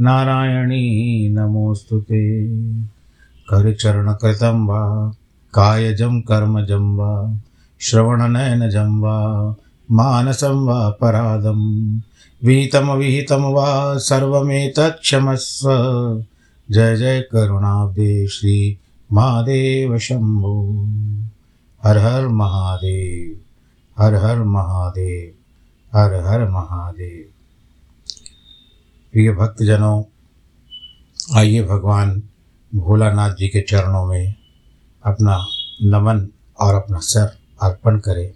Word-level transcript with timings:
नारायणी, 0.00 1.28
नमोऽस्तु 1.28 2.00
ते। 2.00 2.46
करचरणकृतं 3.48 4.66
वा, 4.66 5.14
कायजं 5.54 6.20
कर्मजं 6.20 6.96
वा, 6.96 7.40
श्रवणनयनजं 7.80 9.00
वा, 9.00 9.54
मानसं 9.90 10.66
वा, 10.66 10.90
परादं। 10.90 11.96
विहितमविहितं 12.44 13.52
वा 13.52 13.98
सर्वमेतत्क्षमस्व 13.98 15.68
जय 16.70 16.96
जय 16.96 17.20
करुणाब्दे 17.20 18.26
श्री 18.26 18.78
महादेव 19.12 19.98
शम्भो। 19.98 20.86
हर 21.84 21.98
हर 21.98 22.28
महादेव, 22.28 23.36
हर 24.02 24.14
हर 24.14 24.42
महादेव, 24.42 25.32
हर 25.98 26.14
हर 26.14 26.50
महादेव। 26.50 27.31
प्रिय 29.12 29.32
भक्तजनों, 29.32 30.04
आइए 31.36 31.62
भगवान 31.62 32.22
भोलानाथ 32.74 33.34
जी 33.34 33.48
के 33.48 33.60
चरणों 33.60 34.06
में 34.06 34.34
अपना 35.04 35.46
नमन 35.82 36.28
और 36.60 36.74
अपना 36.74 36.98
सर 36.98 37.38
अर्पण 37.62 37.98
करें, 37.98 38.32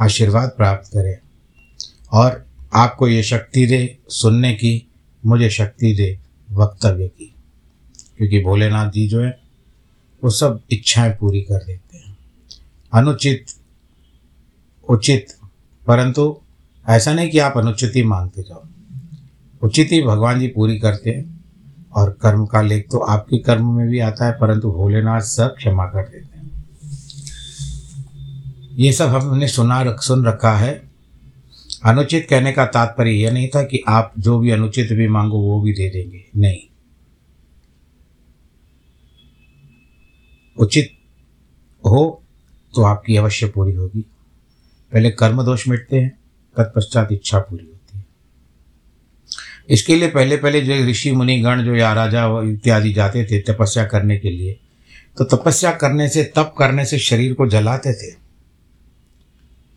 आशीर्वाद 0.00 0.48
प्राप्त 0.48 0.88
करें 0.88 1.18
और 2.12 2.46
आपको 2.74 3.08
ये 3.08 3.22
शक्ति 3.22 3.66
दे 3.66 3.98
सुनने 4.08 4.54
की, 4.54 4.90
मुझे 5.26 5.50
शक्ति 5.50 5.94
दे 5.94 6.18
वक्तव्य 6.52 7.08
की। 7.08 7.34
क्योंकि 8.16 8.42
भोलेनाथ 8.42 8.90
जी 8.90 9.08
जो 9.08 9.20
है, 9.20 9.40
वो 10.24 10.30
सब 10.30 10.60
इच्छाएँ 10.70 11.12
पूरी 11.12 11.42
कर 11.42 11.64
देते 11.64 11.96
हैं। 11.96 12.18
अनुचित, 12.92 13.46
उचित, 14.88 15.26
परंतु 15.86 16.40
ऐसा 16.88 17.12
नहीं 17.12 17.30
कि 17.30 17.38
आप 17.38 17.58
अनुचित 17.58 17.92
ही 17.96 18.02
मांगते 18.02 18.42
जाओ। 18.42 18.64
उचित 19.62 19.92
ही 19.92 20.02
भगवान 20.02 20.40
जी 20.40 20.48
पूरी 20.48 20.78
करते 20.78 21.10
हैं। 21.10 21.42
और 21.94 22.18
कर्म 22.22 22.46
का 22.46 22.62
लेख 22.62 22.88
तो 22.90 22.98
आपके 22.98 23.38
कर्म 23.38 23.76
में 23.76 23.88
भी 23.88 23.98
आता 23.98 24.26
है, 24.26 24.32
परंतु 24.32 24.72
भोलेनाथ 24.72 25.20
सब 25.20 25.54
क्षमा 25.56 25.86
कर 25.86 26.08
देते 26.08 26.38
हैं। 26.38 26.64
ये 28.72 28.92
सब 28.92 29.08
हमने 29.08 29.48
सुना, 29.48 29.82
रख, 29.82 30.02
सुन 30.02 30.24
रखा 30.24 30.52
है। 30.52 30.90
अनुचित 31.84 32.26
कहने 32.30 32.52
का 32.52 32.66
तात्पर्य 32.66 33.10
यह 33.10 33.30
नहीं 33.30 33.48
था 33.48 33.62
कि 33.62 33.82
आप 33.88 34.12
जो 34.18 34.38
भी 34.38 34.50
अनुचित 34.50 34.92
भी 34.92 35.08
मांगो, 35.08 35.38
वो 35.38 35.60
भी 35.60 35.72
दे 35.72 35.90
देंगे। 35.90 36.24
नहीं। 36.36 36.58
उचित 40.58 40.90
हो 41.86 42.22
तो 42.74 42.82
आपकी 42.82 43.16
अवश्य 43.16 43.46
पूरी 43.46 43.74
होगी। 43.74 44.00
पहले 44.92 45.10
कर्म 45.10 45.42
दोष 45.42 45.68
मिटते 45.68 46.00
हैं, 46.00 46.18
तत्पश्चात 46.56 47.12
इच्छा 47.12 47.38
पूरी 47.38 47.64
होती 47.64 47.76
है। 47.76 47.81
इसके 49.68 49.96
लिए 49.96 50.08
पहले 50.08 50.36
पहले 50.36 50.60
जो 50.60 50.74
ऋषि 50.86 51.12
मुनि 51.12 51.40
गण 51.40 51.62
जो 51.62 51.74
या 51.74 51.92
राजा 51.92 52.26
इत्यादि 52.44 52.92
जाते 52.92 53.24
थे 53.24 53.40
तपस्या 53.40 53.84
करने 53.84 54.18
के 54.18 54.30
लिए 54.30 54.58
तो 55.18 55.24
तपस्या 55.24 55.72
करने 55.72 56.08
से, 56.08 56.24
तप 56.24 56.54
करने 56.58 56.84
से 56.84 56.98
शरीर 56.98 57.34
को 57.34 57.46
जलाते 57.46 57.92
थे। 57.92 58.14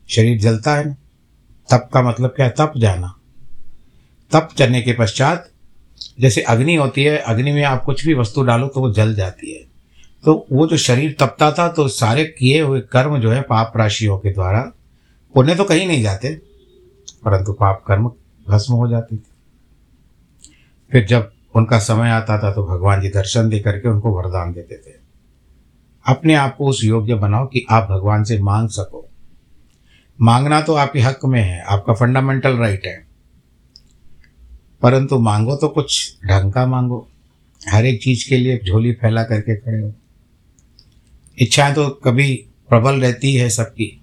शरीर 0.09 0.39
जलता 0.39 0.75
है 0.75 0.85
ना। 0.85 0.95
तप 1.71 1.89
का 1.93 2.01
मतलब 2.01 2.29
क्या 2.29 2.45
है? 2.45 2.53
तप 2.57 2.73
जाना। 2.77 3.15
तप 4.31 4.49
चलने 4.57 4.81
के 4.81 4.93
पश्चात 4.93 5.49
जैसे 6.19 6.41
अग्नि 6.41 6.75
होती 6.75 7.03
है, 7.03 7.17
अग्नि 7.17 7.51
में 7.51 7.63
आप 7.63 7.83
कुछ 7.83 8.05
भी 8.05 8.13
वस्तु 8.13 8.43
डालो 8.43 8.67
तो 8.67 8.79
वो 8.79 8.93
जल 8.93 9.15
जाती 9.15 9.51
है। 9.53 9.63
तो 10.25 10.47
वो 10.51 10.67
जो 10.67 10.77
शरीर 10.77 11.15
तपता 11.19 11.51
था 11.51 11.67
तो 11.67 11.87
सारे 11.87 12.25
किए 12.25 12.61
हुए 12.61 12.81
कर्म 12.81 13.17
जो 13.19 13.31
है 13.31 13.41
पाप 13.41 13.73
राशियों 13.77 14.17
के 14.17 14.33
द्वारा, 14.33 14.71
पुण्य 15.33 15.55
तो 15.55 15.63
कहीं 15.63 15.87
नहीं 15.87 16.03
जाते, 16.03 16.33
परंतु 17.25 17.53
पाप 17.53 17.83
कर्म 17.87 18.11
भस्म 18.49 18.73
हो 18.73 18.87
जाते 18.87 19.15
थे। 19.15 19.34
फिर 20.91 21.05
जब 21.05 21.31
उनका 21.55 21.79
समय 21.79 22.09
आता 22.09 22.43
था 22.43 22.51
तो 22.51 22.65
भगवान 22.65 23.01
जी 23.01 23.09
दर्शन 23.09 23.49
दे 23.49 23.59
करके 23.59 23.89
उनको 23.89 24.11
वरदान 24.11 24.53
देते 24.53 24.75
थे। 24.75 24.95
अपने 26.07 26.33
आप 26.33 26.55
को 26.57 26.67
उस 26.67 26.83
योग्य 26.83 27.15
बनाओ 27.15 27.45
कि 27.45 27.65
आप 27.69 27.87
भगवान 27.91 28.23
से 28.23 28.39
मांग 28.39 28.69
सको। 28.69 29.09
मांगना 30.21 30.61
तो 30.61 30.73
आपके 30.73 30.99
हक 30.99 31.19
में 31.25 31.41
है, 31.41 31.61
आपका 31.61 31.93
फंडामेंटल 31.93 32.57
राइट 32.57 32.85
है। 32.85 33.07
परंतु 34.81 35.19
मांगो 35.19 35.55
तो 35.55 35.67
कुछ 35.67 36.17
ढंग 36.25 36.53
का 36.53 36.65
मांगो। 36.65 37.07
हर 37.69 37.85
एक 37.85 38.03
चीज़ 38.03 38.29
के 38.29 38.37
लिए 38.37 38.59
झोली 38.67 38.93
फैला 38.93 39.23
करके 39.23 39.55
खड़े 39.55 39.81
हो। 39.81 39.93
इच्छाएँ 41.39 41.73
तो 41.73 41.89
कभी 41.89 42.45
प्रबल 42.69 43.01
रहती 43.01 43.35
है 43.35 43.49
सबकी। 43.49 44.01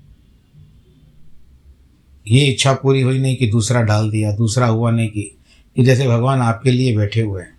ये 2.28 2.46
इच्छा 2.46 2.72
पूरी 2.72 3.00
हुई 3.00 3.18
नहीं 3.18 3.36
कि 3.36 3.46
दूसरा 3.46 3.82
डाल 3.82 4.10
दिया, 4.10 4.32
दूसरा 4.32 4.66
हुआ 4.66 4.90
नहीं 4.90 5.08
कि 5.08 5.38
कि 5.76 5.84
जैसे 5.84 6.06
भगवान 6.08 6.40
आपके 6.40 6.70
लिए 6.70 6.96
बैठे 6.96 7.20
हुए 7.20 7.42
हैं 7.42 7.52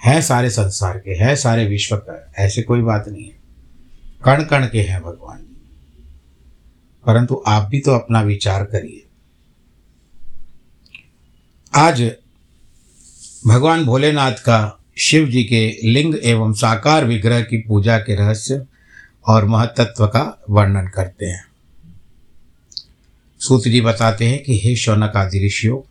हैं 0.00 0.20
सारे 0.22 0.50
संसार 0.50 0.98
के, 0.98 1.10
हैं 1.10 1.34
सारे 1.36 1.66
विश्व 1.66 1.96
का, 1.96 2.32
ऐसे 2.38 2.62
कोई 2.62 2.82
बात 2.82 3.08
नहीं 3.08 3.24
है। 3.24 3.36
कण 4.24 4.44
कण 4.44 4.66
के 4.66 4.82
हैं 4.82 5.02
भगवान 5.02 5.44
परंतु 7.06 7.42
आप 7.46 7.68
भी 7.70 7.80
तो 7.80 7.90
अपना 7.90 8.20
विचार 8.20 8.64
करिए। 8.64 9.04
आज 11.74 12.02
भगवान 13.46 13.84
भोलेनाथ 13.84 14.32
का 14.32 14.58
शिव 14.98 15.28
जी 15.28 15.44
के 15.44 15.78
लिंग 15.84 16.14
एवं 16.22 16.52
साकार 16.52 17.04
विग्रह 17.04 17.40
की 17.40 17.58
पूजा 17.58 17.98
के 17.98 18.14
रहस्य 18.14 18.66
और 19.26 19.44
महतत्व 19.44 20.06
का 20.06 20.42
वर्णन 20.50 20.88
करते 20.88 21.26
हैं। 21.26 21.44
सूत 23.40 23.62
जी 23.62 23.80
बताते 23.80 24.28
हैं 24.28 24.42
कि 24.42 24.58
हे 24.58 24.76
शौनक 24.76 25.16
आदि 25.16 25.46
ऋषियों 25.46 25.87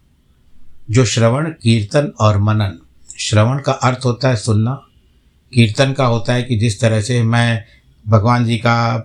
जो 0.92 1.06
श्रवण, 1.06 1.50
कीर्तन 1.50 2.14
और 2.20 2.38
मनन। 2.38 2.80
श्रवण 3.20 3.60
का 3.60 3.72
अर्थ 3.72 4.00
होता 4.06 4.30
है 4.30 4.36
सुनना। 4.36 4.84
कीर्तन 5.54 5.94
का 5.94 6.06
होता 6.06 6.34
है 6.34 6.44
कि 6.44 6.58
जिस 6.58 6.82
तरह 6.82 7.02
से 7.02 7.24
मैं 7.24 7.64
भगवान 8.10 8.46
जी 8.46 8.58
का 8.58 8.98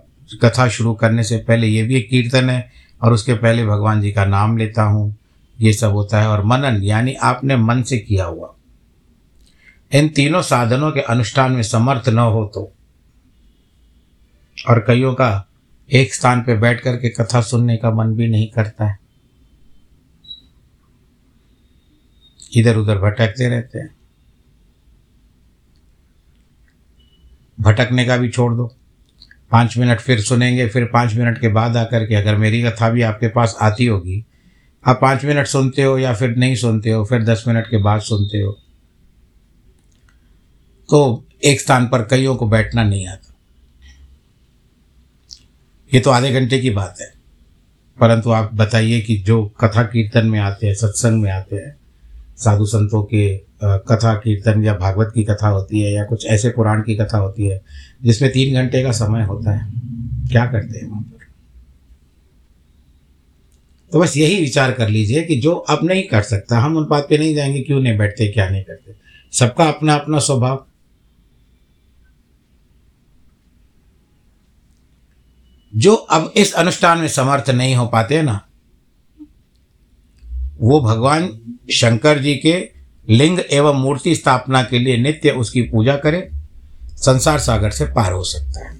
कथा 0.42 0.68
शुरू 0.68 0.94
करने 0.94 1.24
से 1.24 1.36
पहले 1.36 1.66
ये 1.66 1.82
भी 1.82 1.96
एक 1.96 2.08
कीर्तन 2.10 2.50
है 2.50 2.70
और 3.02 3.12
उसके 3.12 3.34
पहले 3.34 3.66
भगवान 3.66 4.00
जी 4.00 4.12
का 4.12 4.24
नाम 4.24 4.56
लेता 4.56 4.82
हूँ। 4.82 5.16
ये 5.60 5.72
सब 5.72 5.92
होता 5.92 6.20
है 6.20 6.28
और 6.28 6.44
मनन, 6.44 6.82
यानी 6.82 7.14
आपने 7.14 7.56
मन 7.56 7.82
से 7.82 7.98
किया 7.98 8.24
हुआ। 8.24 8.54
इन 9.94 10.08
तीनों 10.08 10.42
साधनों 10.42 10.92
के 10.92 11.00
अनुष्ठान 11.00 11.52
में 11.52 11.62
समर्थ 11.62 12.08
न 12.08 12.18
हो 12.18 12.50
तो। 12.54 12.72
और 14.68 14.84
कईयों 14.88 15.14
का 15.14 15.48
एक 15.92 16.14
स्थान 16.14 16.40
पर 16.40 16.56
बैठ 16.56 16.80
कर 16.80 16.96
के 16.96 17.08
कथा 17.08 17.40
सुनने 17.40 17.76
का 17.76 17.90
मन 17.90 18.14
भी 18.14 18.28
नहीं 18.28 18.48
करता 18.48 18.84
है। 18.84 19.01
इधर 22.56 22.76
उधर 22.76 22.98
भटकते 22.98 23.48
रहते 23.48 23.78
हैं। 23.78 23.94
भटकने 27.60 28.04
का 28.04 28.16
भी 28.16 28.28
छोड़ 28.28 28.54
दो। 28.54 28.76
पाँच 29.50 29.78
मिनट 29.78 30.00
फिर 30.00 30.20
सुनेंगे, 30.20 30.68
फिर 30.68 30.84
पाँच 30.84 31.14
मिनट 31.14 31.40
के 31.40 31.48
बाद 31.48 31.76
आकर 31.76 32.06
के 32.06 32.14
अगर 32.14 32.36
मेरी 32.36 32.62
कथा 32.62 32.90
भी 32.90 33.02
आपके 33.02 33.28
पास 33.28 33.56
आती 33.60 33.86
होगी, 33.86 34.26
आप 34.86 34.98
पाँच 35.02 35.24
मिनट 35.24 35.46
सुनते 35.46 35.82
हो 35.82 35.98
या 35.98 36.14
फिर 36.14 36.36
नहीं 36.36 36.56
सुनते 36.56 36.90
हो, 36.90 37.04
फिर 37.04 37.22
दस 37.22 37.44
मिनट 37.48 37.66
के 37.66 37.76
बाद 37.76 38.00
सुनते 38.00 38.40
हो। 38.40 38.52
तो 40.90 41.24
एक 41.44 41.60
स्थान 41.60 41.88
पर 41.88 42.02
कईयों 42.02 42.36
को 42.36 42.48
बैठना 42.48 42.84
नहीं 42.84 43.06
आता। 43.06 43.34
ये 45.94 46.00
तो 46.00 46.10
आधे 46.10 46.32
घंटे 46.32 46.58
की 46.58 46.70
बात 46.70 46.96
है। 47.00 47.12
परंतु 48.00 48.30
आप 48.30 48.54
बताइए 48.54 49.00
कि 49.00 49.18
जो 49.18 49.46
कथा 49.46 49.82
कीर्तन 49.82 50.26
में 50.26 50.40
आते 50.40 50.66
हैं, 50.66 50.74
सत्संग 50.74 51.22
में 51.22 51.30
आते 51.30 51.56
हैं 51.56 51.81
साधु 52.44 52.66
संतों 52.66 53.02
के 53.04 53.36
कथा 53.64 54.14
कीर्तन 54.14 54.62
या 54.64 54.74
भागवत 54.74 55.12
की 55.14 55.24
कथा 55.24 55.48
होती 55.48 55.80
है 55.80 55.92
या 55.92 56.04
कुछ 56.04 56.26
ऐसे 56.26 56.50
पुराण 56.50 56.82
की 56.82 56.94
कथा 56.94 57.18
होती 57.18 57.46
है, 57.46 57.60
जिसमें 58.02 58.30
तीन 58.32 58.54
घंटे 58.54 58.82
का 58.82 58.92
समय 58.92 59.22
होता 59.22 59.50
है, 59.50 59.72
क्या 60.28 60.44
करते 60.46 60.78
हैं 60.78 60.90
वहाँ 60.90 61.02
पर? 61.02 61.24
तो 63.92 64.00
बस 64.00 64.16
यही 64.16 64.40
विचार 64.40 64.72
कर 64.72 64.88
लीजिए 64.88 65.22
कि 65.22 65.36
जो 65.36 65.54
अब 65.54 65.78
नहीं 65.84 66.02
कर 66.02 66.22
सकता, 66.22 66.58
हम 66.58 66.76
उन 66.76 66.86
बात 66.86 67.06
पे 67.08 67.18
नहीं 67.18 67.34
जाएँगे, 67.34 67.60
क्यों 67.60 67.80
नहीं 67.80 67.96
बैठते, 67.98 68.28
क्या 68.28 68.48
नहीं 68.48 68.62
करते? 68.64 68.92
सबका 69.32 69.64
अपना 69.64 69.94
अपना 69.94 70.18
स्वभाव। 70.18 70.64
जो 75.72 75.94
अब 75.94 76.32
इस 76.36 76.52
अनुष्ठान 76.52 76.98
में 76.98 77.08
समर्थ 77.08 77.50
नहीं 77.50 77.74
हो 77.74 77.86
पाते 77.86 78.22
ना 78.22 78.40
वो 80.62 80.80
भगवान 80.80 81.40
शंकर 81.72 82.18
जी 82.18 82.34
के 82.34 82.70
लिंग 83.08 83.40
एवं 83.52 83.74
मूर्ति 83.74 84.14
स्थापना 84.14 84.62
के 84.62 84.78
लिए 84.78 84.96
नित्य 84.96 85.30
उसकी 85.30 85.62
पूजा 85.62 85.96
करे, 85.96 86.30
संसार 86.96 87.38
सागर 87.38 87.70
से 87.70 87.84
पार 87.84 88.12
हो 88.12 88.24
सकता 88.24 88.68
है। 88.68 88.78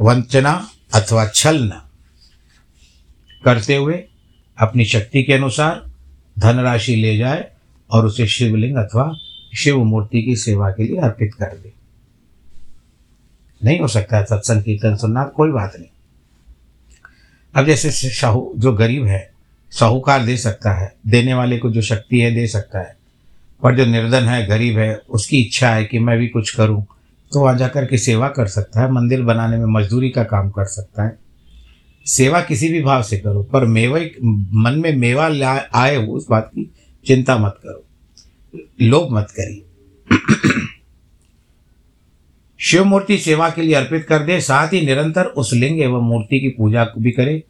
वंचना 0.00 0.68
अथवा 0.94 1.26
छलना 1.26 1.90
करते 3.44 3.76
हुए 3.76 4.04
अपनी 4.58 4.84
शक्ति 4.84 5.22
के 5.22 5.32
अनुसार 5.32 5.90
धनराशि 6.38 6.96
ले 6.96 7.16
जाए 7.16 7.50
और 7.90 8.06
उसे 8.06 8.26
शिवलिंग 8.26 8.76
अथवा 8.76 9.12
शिव 9.56 9.84
मूर्ति 9.84 10.22
की 10.22 10.36
सेवा 10.36 10.70
के 10.70 10.84
लिए 10.84 10.96
अर्पित 10.96 11.34
कर 11.34 11.46
दे। 11.46 11.72
नहीं 13.64 13.80
हो 13.80 13.88
सकता 13.88 14.16
है 14.16 14.24
सत्संग, 14.24 14.62
कीर्तन, 14.62 14.96
सुनना, 14.96 15.24
कोई 15.24 15.50
बात 15.50 15.72
नहीं। 15.78 15.88
अब 17.56 17.66
जैसे 17.66 17.90
शाहू, 17.90 18.52
जो 18.56 18.72
गरीब 18.72 19.06
है, 19.06 19.30
साहूकार 19.70 20.24
दे 20.24 20.36
सकता 20.36 20.72
है, 20.72 20.92
देने 21.06 21.34
वाले 21.34 21.58
को 21.58 21.70
जो 21.70 21.82
शक्ति 21.82 22.20
है 22.20 22.34
दे 22.34 22.46
सकता 22.46 22.78
है। 22.78 22.96
पर 23.62 23.76
जो 23.76 23.86
निर्धन 23.86 24.24
है, 24.24 24.46
गरीब 24.46 24.78
है, 24.78 24.94
उसकी 25.10 25.38
इच्छा 25.38 25.70
है 25.70 25.84
कि 25.84 25.98
मैं 25.98 26.18
भी 26.18 26.28
कुछ 26.28 26.54
करूँ 26.54 26.86
तो 27.32 27.40
वहाँ 27.40 27.56
जाकर 27.58 27.86
के 27.86 27.98
सेवा 27.98 28.28
कर 28.28 28.46
सकता 28.46 28.80
है, 28.80 28.90
मंदिर 28.92 29.22
बनाने 29.22 29.56
में 29.58 29.66
मजदूरी 29.66 30.10
का 30.10 30.24
काम 30.24 30.50
कर 30.50 30.64
सकता 30.64 31.04
है। 31.04 31.18
सेवा 32.06 32.40
किसी 32.40 32.68
भी 32.68 32.82
भाव 32.82 33.02
से 33.02 33.18
करो, 33.18 33.42
पर 33.42 33.64
मेवा, 33.64 33.98
मन 34.54 34.78
में 34.78 34.96
मेवा 34.96 35.26
आए 35.74 35.96
उस 35.96 36.26
बात 36.30 36.50
की 36.54 36.70
चिंता 37.06 37.38
मत 37.38 37.58
करो, 37.64 37.84
लोभ 38.82 39.08
मत 39.12 39.28
करिए। 39.30 39.62
शिव 42.66 42.84
मूर्ति 42.84 43.18
सेवा 43.18 43.50
के 43.50 43.62
लिए 43.62 43.74
अर्पित 43.74 44.04
कर 44.04 44.18
दे, 44.18 44.40
साथ 44.40 44.68
ही 44.68 44.86
निरंतर 44.86 45.24
उस 45.24 45.52
लिंग 45.52 45.80
एवं 45.80 46.00
मूर्ति 46.00 46.40
की 46.40 46.48
पूजा 46.48 46.84
भी 46.98 47.10
करे। 47.10 47.42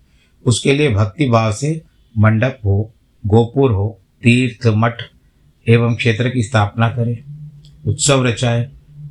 उसके 0.47 0.73
लिए 0.73 0.95
भक्ति 0.95 1.29
भाव 1.29 1.53
से 1.53 1.83
मंडप 2.19 2.59
हो, 2.65 2.95
गोपुर 3.27 3.73
हो, 3.73 4.01
तीर्थ 4.23 4.67
मठ 4.67 5.03
एवं 5.69 5.95
क्षेत्र 5.95 6.29
की 6.29 6.43
स्थापना 6.43 6.89
करे। 6.89 7.25
उत्सव 7.87 8.25
रचाए, 8.25 8.71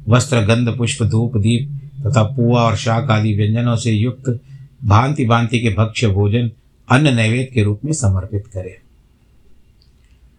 वस्त्र, 0.10 0.42
गंध, 0.42 0.78
पुष्प, 0.78 1.04
धूप, 1.04 1.38
दीप 1.38 1.90
तथा 2.08 2.24
पुआ 2.24 2.62
और 2.62 2.76
शाक 2.76 3.12
आदि 3.12 3.34
व्यंजनों 3.34 3.76
से 3.76 3.92
युक्त 3.92 4.40
भांति 4.84 5.26
भांति 5.26 5.60
के 5.60 5.70
भक्ष्य 5.70 6.08
भोजन 6.08 6.52
अन्न 6.92 7.16
नैवेद्य 7.16 7.46
के 7.46 7.64
रूप 7.64 7.82
में 7.86 7.94
समर्पित 7.94 8.48
करे। 8.48 8.82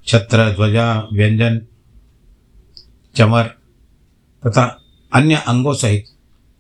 छत्र, 0.07 0.53
ध्वजा, 0.55 1.09
व्यंजन, 1.13 1.61
चमर 3.15 3.43
तथा 4.47 4.83
अन्य 5.17 5.35
अंगों 5.49 5.73
सहित 5.75 6.05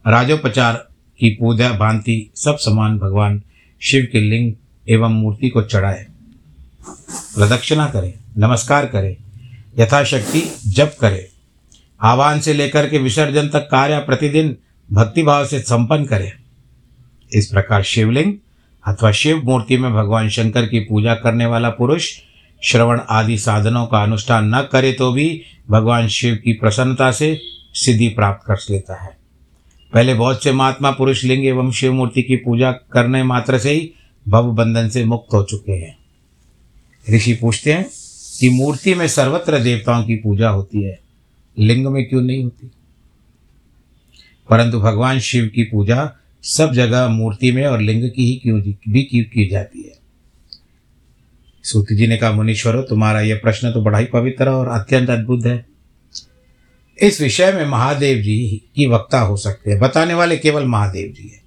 राजोपचार 0.04 0.74
की 1.20 1.30
पूजा 1.30 1.68
भांति 1.70 2.30
सब 2.36 2.56
समान 2.56 2.98
भगवान 2.98 3.40
शिव 3.82 4.06
के 4.12 4.20
लिंग 4.20 4.52
एवं 4.88 5.14
मूर्ति 5.14 5.48
को 5.48 5.62
चढ़ाए। 5.62 6.06
प्रदक्षिणा 7.34 7.86
करें, 7.86 8.12
नमस्कार 8.38 8.86
करें, 8.86 9.16
यथाशक्ति 9.78 10.42
जप 10.66 10.96
करे। 11.00 11.28
आह्वान 12.00 12.40
से 12.40 12.52
लेकर 12.54 12.88
के 12.90 12.98
विसर्जन 12.98 13.48
तक 13.48 13.68
कार्य 13.70 13.98
प्रतिदिन 13.98 14.56
भक्तिभाव 14.92 15.46
से 15.46 15.60
संपन्न 15.60 16.04
करे। 16.04 16.32
इस 17.32 17.46
प्रकार 17.46 17.82
शिवलिंग 17.82 18.32
अथवा 18.84 19.10
शिव 19.12 19.42
मूर्ति 19.44 19.76
में 19.76 19.92
भगवान 19.94 20.28
शंकर 20.28 20.66
की 20.66 20.80
पूजा 20.80 21.14
करने 21.14 21.46
वाला 21.46 21.70
पुरुष 21.70 22.10
श्रवण 22.62 23.00
आदि 23.10 23.38
साधनों 23.38 23.86
का 23.86 24.02
अनुष्ठान 24.02 24.54
न 24.54 24.60
करे 24.72 24.92
तो 24.92 25.12
भी 25.12 25.42
भगवान 25.70 26.08
शिव 26.08 26.34
की 26.34 26.52
प्रसन्नता 26.52 27.10
से 27.12 27.34
सिद्धि 27.76 28.08
प्राप्त 28.08 28.46
कर 28.46 28.56
लेता 28.70 29.02
है। 29.02 29.16
पहले 29.92 30.14
बहुत 30.14 30.42
से 30.42 30.52
महात्मा 30.52 30.90
पुरुष 30.90 31.24
लिंग 31.24 31.46
एवं 31.46 31.72
शिव 31.72 31.92
मूर्ति 31.92 32.22
की 32.22 32.36
पूजा 32.36 32.72
करने 32.72 33.22
मात्र 33.22 33.58
से 33.58 33.70
ही 33.70 33.92
भव 34.28 34.52
बंधन 34.52 34.88
से 34.88 35.04
मुक्त 35.04 35.34
हो 35.34 35.42
चुके 35.42 35.72
हैं। 35.72 35.98
ऋषि 37.16 37.34
पूछते 37.34 37.72
हैं 37.72 37.90
कि 38.40 38.48
मूर्ति 38.48 38.94
में 38.94 39.08
सर्वत्र 39.08 39.60
देवताओं 39.60 40.04
की 40.04 40.16
पूजा 40.16 40.48
होती 40.48 40.82
है, 40.82 41.00
लिंग 41.58 41.86
में 41.86 42.08
क्यों 42.08 42.22
नहीं 42.22 42.44
होती? 42.44 42.70
परंतु 44.50 44.80
भगवान 44.80 45.18
शिव 45.18 45.46
की 45.54 45.64
पूजा 45.64 46.12
सब 46.42 46.72
जगह 46.72 47.08
मूर्ति 47.08 47.52
में 47.52 47.66
और 47.66 47.80
लिंग 47.80 48.10
की 48.10 48.26
ही 48.26 48.34
क्यों 48.34 48.60
भी 48.88 49.02
क्यों 49.02 49.24
की 49.24 49.46
जाती 49.46 49.82
है। 49.82 49.92
सूत 51.62 51.86
जी 51.92 52.06
ने 52.06 52.16
कहा, 52.16 52.32
मुनीश्वरों 52.32 52.82
तुम्हारा 52.82 53.20
यह 53.20 53.40
प्रश्न 53.42 53.72
तो 53.72 53.82
बड़ा 53.82 53.98
ही 53.98 54.06
पवित्र 54.06 54.48
और 54.48 54.68
अत्यंत 54.68 55.10
अद्भुत 55.10 55.46
है। 55.46 55.75
इस 57.02 57.20
विषय 57.20 57.52
में 57.52 57.66
महादेव 57.66 58.18
जी 58.18 58.70
की 58.76 58.86
वक्ता 58.86 59.20
हो 59.20 59.36
सकते 59.36 59.70
हैं। 59.70 59.80
बताने 59.80 60.14
वाले 60.14 60.36
केवल 60.36 60.64
महादेव 60.64 61.12
जी 61.12 61.28
है। 61.28 61.40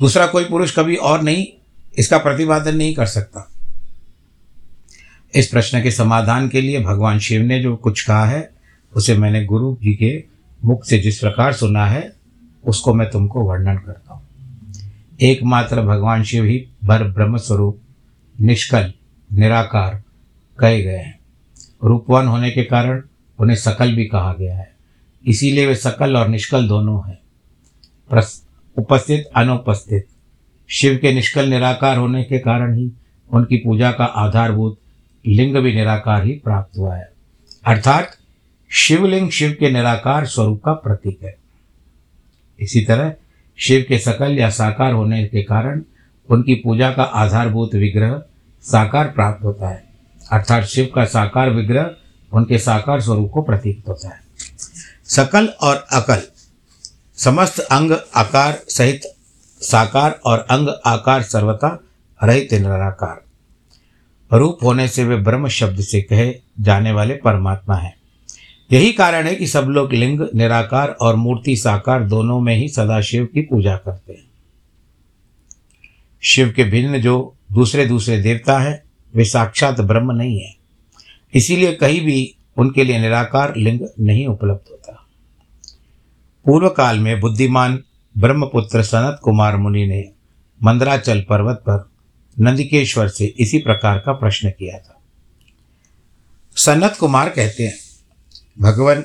दूसरा 0.00 0.26
कोई 0.26 0.44
पुरुष 0.44 0.76
कभी 0.76 0.96
और 0.96 1.22
नहीं, 1.22 1.46
इसका 1.98 2.18
प्रतिपादन 2.18 2.76
नहीं 2.76 2.94
कर 2.94 3.06
सकता। 3.06 3.50
इस 5.34 5.46
प्रश्न 5.46 5.82
के 5.82 5.90
समाधान 5.90 6.48
के 6.48 6.60
लिए 6.60 6.80
भगवान 6.80 7.18
शिव 7.18 7.42
ने 7.42 7.60
जो 7.60 7.76
कुछ 7.76 8.02
कहा 8.02 8.26
है, 8.26 8.50
उसे 8.96 9.16
मैंने 9.16 9.44
गुरु 9.44 9.76
जी 9.82 9.94
के 9.94 10.24
मुख 10.64 10.84
से 10.84 10.98
जिस 10.98 11.18
प्रकार 11.18 11.52
सुना 11.52 11.86
है, 11.86 12.12
उसको 12.64 12.94
मैं 12.94 13.10
तुमको 13.10 13.40
वर्णन 13.40 13.76
करता 13.78 14.14
हूँ। 14.14 14.22
एकमात्र 15.20 15.82
भगवान 15.82 16.24
शिव 16.24 16.44
ही 16.44 16.68
बर 16.84 17.04
ब्रह्म 17.04 17.36
स्वरूप, 17.36 17.80
निष्कल, 18.40 18.92
निराकार, 19.32 20.02
कहे 20.58 20.82
गए 20.82 20.96
हैं। 20.96 21.18
रूपवान 21.84 22.26
होने 22.26 22.50
के 22.50 22.62
कारण 22.64 23.02
उन्हें 23.38 23.56
सकल 23.56 23.94
भी 23.94 24.04
कहा 24.04 24.32
गया 24.32 24.56
है। 24.56 24.74
इसीलिए 25.26 25.66
वे 25.66 25.74
सकल 25.74 26.16
और 26.16 26.28
निष्कल 26.28 26.68
दोनों 26.68 27.08
हैं। 27.08 27.18
उपस्थित, 28.78 29.24
अनुपस्थित। 29.36 30.06
शिव 30.68 30.98
के 31.02 31.12
निष्कल 31.12 31.48
निराकार 31.48 31.96
होने 31.96 32.24
के 32.24 32.38
कारण 32.38 32.78
ही 32.78 32.90
उनकी 33.32 33.56
पूजा 33.56 33.92
का 33.92 34.04
आधारभूत 34.04 34.78
लिंग 35.26 35.56
भी 35.56 35.74
निराकार 35.74 36.24
ही 36.24 36.32
प्राप्त 36.32 36.78
हुआ 36.78 36.96
है। 36.96 37.12
अर्थात, 37.66 38.16
शिवलिंग 38.70 39.30
शिव 39.30 39.56
के 39.60 39.70
निराकार 39.70 40.26
स्वरूप 40.26 40.62
का 40.64 40.72
प्रतीक 40.72 41.18
है। 41.22 41.36
इसी 42.60 42.80
तरह, 42.80 43.14
शिव 43.56 43.84
के 43.88 43.98
सकल 43.98 44.38
या 44.38 44.50
साकार 44.50 44.92
होने 44.92 45.26
के 45.26 45.42
कारण 45.42 45.82
उनकी 46.30 46.54
पूजा 46.54 46.92
का 46.92 47.02
आधारभूत 47.02 47.74
विग्रह 47.74 48.22
साकार 48.62 49.08
प्राप्त 49.08 49.44
होता 49.44 49.68
है। 49.68 49.84
अर्थात, 50.32 50.64
शिव 50.64 50.92
का 50.94 51.04
साकार 51.04 51.50
विग्रह 51.50 51.96
उनके 52.34 52.58
साकार 52.58 53.00
स्वरूप 53.00 53.30
को 53.30 53.42
प्रतीक 53.42 53.84
होता 53.88 54.08
है। 54.08 54.20
सकल 55.04 55.46
और 55.46 55.86
अकल, 55.92 56.22
समस्त 57.16 57.60
अंग 57.60 57.92
आकार 58.16 58.60
सहित 58.68 59.02
साकार 59.60 60.20
और 60.24 60.38
अंग 60.38 60.68
आकार 60.86 61.22
सर्वथा 61.22 61.80
रहित 62.24 62.54
निराकार। 62.54 63.24
रूप 64.38 64.58
होने 64.62 64.88
से 64.88 65.04
वे 65.04 65.16
ब्रह्म 65.16 65.48
शब्द 65.48 65.80
से 65.80 66.00
कहे 66.00 66.34
जाने 66.60 66.92
वाले 66.92 67.14
परमात्मा 67.14 67.74
हैं। 67.74 67.96
यही 68.72 68.92
कारण 68.92 69.26
है 69.26 69.34
कि 69.34 69.46
सब 69.46 69.64
लोग 69.64 69.92
लिंग, 69.92 70.20
निराकार 70.34 70.88
और 70.88 71.14
मूर्ति 71.14 71.56
साकार 71.56 72.04
दोनों 72.04 72.40
में 72.40 72.56
ही 72.56 72.68
सदाशिव 72.68 73.24
की 73.24 73.40
पूजा 73.40 73.76
करते 73.76 74.12
हैं। 74.12 74.24
शिव 76.22 76.52
के 76.56 76.64
भिन्न 76.64 77.00
जो 77.00 77.36
दूसरे 77.52 77.86
दूसरे 77.86 78.22
देवता 78.22 78.58
हैं, 78.58 78.82
वे 79.14 79.24
साक्षात 79.24 79.80
ब्रह्म 79.80 80.12
नहीं 80.12 80.40
है। 80.40 80.63
इसीलिए 81.34 81.72
कहीं 81.72 82.00
भी 82.00 82.36
उनके 82.56 82.84
लिए 82.84 82.98
निराकार 82.98 83.56
लिंग 83.56 83.80
नहीं 84.00 84.26
उपलब्ध 84.26 84.70
होता। 84.70 85.06
पूर्व 86.44 86.68
काल 86.68 86.98
में 86.98 87.20
बुद्धिमान 87.20 87.84
ब्रह्मपुत्र 88.18 88.82
सनत 88.82 89.20
कुमार 89.22 89.56
मुनि 89.56 89.86
ने 89.86 90.10
मंदराचल 90.62 91.20
पर्वत 91.20 91.56
पर 91.56 91.90
नंदिकेश्वर 92.40 93.08
से 93.08 93.24
इसी 93.24 93.58
प्रकार 93.58 93.98
का 93.98 94.12
प्रश्न 94.12 94.50
किया 94.50 94.78
था। 94.78 95.00
सनत 96.56 96.96
कुमार 97.00 97.28
कहते 97.28 97.62
हैं, 97.62 97.74
भगवान 98.60 99.04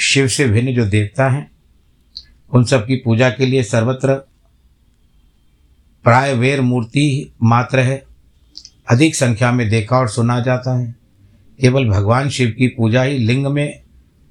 शिव 0.00 0.28
से 0.28 0.48
भिन्न 0.48 0.74
जो 0.74 0.86
देवता 0.86 1.28
हैं, 1.28 1.50
उन 2.54 2.64
सब 2.64 2.86
की 2.86 2.96
पूजा 2.96 3.30
के 3.30 3.46
लिए 3.46 3.62
सर्वत्र 3.62 4.14
प्राय 6.04 6.34
वेर 6.34 6.60
मूर्ति 6.60 7.32
मात्र 7.42 7.78
है। 7.78 8.11
अधिक 8.90 9.16
संख्या 9.16 9.52
में 9.52 9.68
देखा 9.68 9.98
और 9.98 10.08
सुना 10.08 10.40
जाता 10.40 10.78
है। 10.78 10.94
केवल 11.60 11.88
भगवान 11.88 12.28
शिव 12.28 12.48
की 12.58 12.68
पूजा 12.68 13.02
ही 13.02 13.18
लिंग 13.18 13.46
में 13.46 13.82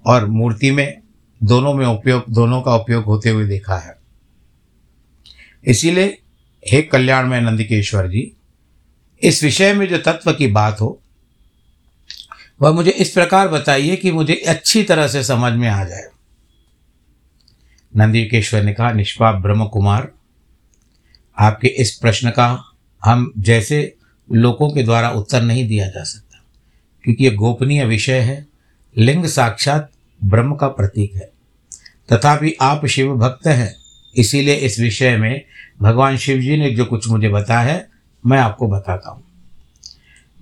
और 0.05 0.25
मूर्ति 0.25 0.71
में 0.71 1.01
दोनों 1.43 1.73
में 1.73 1.85
उपयोग, 1.85 2.23
दोनों 2.29 2.61
का 2.61 2.75
उपयोग 2.75 3.03
होते 3.03 3.29
हुए 3.29 3.47
देखा 3.47 3.77
है। 3.77 3.97
इसीलिए, 5.65 6.21
हे 6.71 6.81
कल्याण 6.81 7.27
में 7.27 7.41
नंदिकेश्वर 7.41 8.07
जी, 8.07 8.33
इस 9.23 9.43
विषय 9.43 9.73
में 9.73 9.87
जो 9.87 9.97
तत्व 9.97 10.33
की 10.33 10.47
बात 10.47 10.81
हो, 10.81 11.01
वह 12.61 12.71
मुझे 12.71 12.91
इस 12.91 13.09
प्रकार 13.09 13.47
बताइए 13.47 13.95
कि 13.95 14.11
मुझे 14.11 14.33
अच्छी 14.33 14.83
तरह 14.83 15.07
से 15.07 15.23
समझ 15.23 15.53
में 15.53 15.69
आ 15.69 15.83
जाए। 15.83 16.09
नंदिकेश्वर 17.97 18.63
ने 18.63 18.73
कहा, 18.73 18.91
निष्पाप 18.91 19.35
ब्रह्म 19.35 19.65
कुमार 19.65 20.11
आपके 21.37 21.67
इस 21.67 21.95
प्रश्न 21.95 22.29
का 22.29 22.73
हम 23.05 23.33
जैसे 23.37 23.95
लोगों 24.31 24.71
के 24.71 24.83
द्वारा 24.83 25.09
उत्तर 25.09 25.41
नहीं 25.41 25.67
दिया 25.67 25.87
जा 25.87 26.03
सकता। 26.03 26.43
क्योंकि 27.03 27.23
ये 27.23 27.31
गोपनीय 27.31 27.85
विषय 27.85 28.19
है, 28.19 28.47
लिंग 28.97 29.25
साक्षात 29.25 29.91
ब्रह्म 30.23 30.55
का 30.55 30.67
प्रतीक 30.67 31.15
है। 31.15 31.31
तथापि 32.13 32.57
आप 32.61 32.85
शिव 32.85 33.15
भक्त 33.15 33.47
हैं, 33.47 33.75
इसीलिए 34.15 34.55
इस 34.55 34.79
विषय 34.79 35.17
में 35.17 35.45
भगवान 35.81 36.17
शिव 36.17 36.41
जी 36.41 36.57
ने 36.57 36.71
जो 36.71 36.85
कुछ 36.85 37.07
मुझे 37.07 37.29
बताया 37.29 37.59
है, 37.59 37.89
मैं 38.25 38.39
आपको 38.39 38.67
बताता 38.67 39.09
हूँ। 39.09 39.23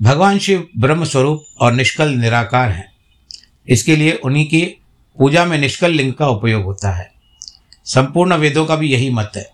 भगवान 0.02 0.40
शिव 0.40 0.68
ब्रह्म 0.78 1.04
स्वरूप 1.04 1.46
और 1.60 1.74
निष्कल 1.74 2.10
निराकार 2.10 2.70
हैं। 2.70 2.92
इसके 3.68 3.96
लिए 3.96 4.12
उन्हीं 4.12 4.46
की 4.46 4.66
पूजा 5.18 5.46
में 5.46 5.58
निष्कल 5.58 5.92
लिंग 5.92 6.14
का 6.14 6.28
उपयोग 6.28 6.64
होता 6.64 6.92
है। 6.92 7.12
संपूर्ण 7.86 8.36
वेदों 8.36 8.66
का 8.66 8.76
भी 8.76 8.92
यही 8.92 9.10
मत 9.10 9.32
है। 9.36 9.50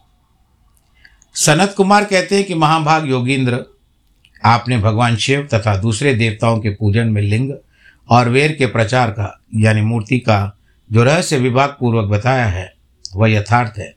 सनत 1.35 1.73
कुमार 1.77 2.05
कहते 2.05 2.35
हैं 2.35 2.43
कि 2.43 2.53
महाभाग 2.53 3.09
योगींद्र 3.09 3.74
आपने 4.45 4.77
भगवान 4.77 5.15
शिव 5.15 5.47
तथा 5.53 5.77
दूसरे 5.77 6.13
देवताओं 6.13 6.59
के 6.59 6.69
पूजन 6.69 7.07
में 7.07 7.21
लिंग 7.21 7.51
और 8.09 8.29
वेर 8.29 8.51
के 8.51 8.65
प्रचार 8.65 9.11
का, 9.11 9.41
यानी 9.55 9.81
मूर्ति 9.81 10.19
का 10.19 10.57
जो 10.91 11.03
रहस्य 11.03 11.37
विभाग 11.37 11.69
पूर्वक 11.69 12.05
बताया 12.05 12.45
है, 12.45 12.73
वह 13.15 13.31
यथार्थ 13.31 13.79
है। 13.79 13.95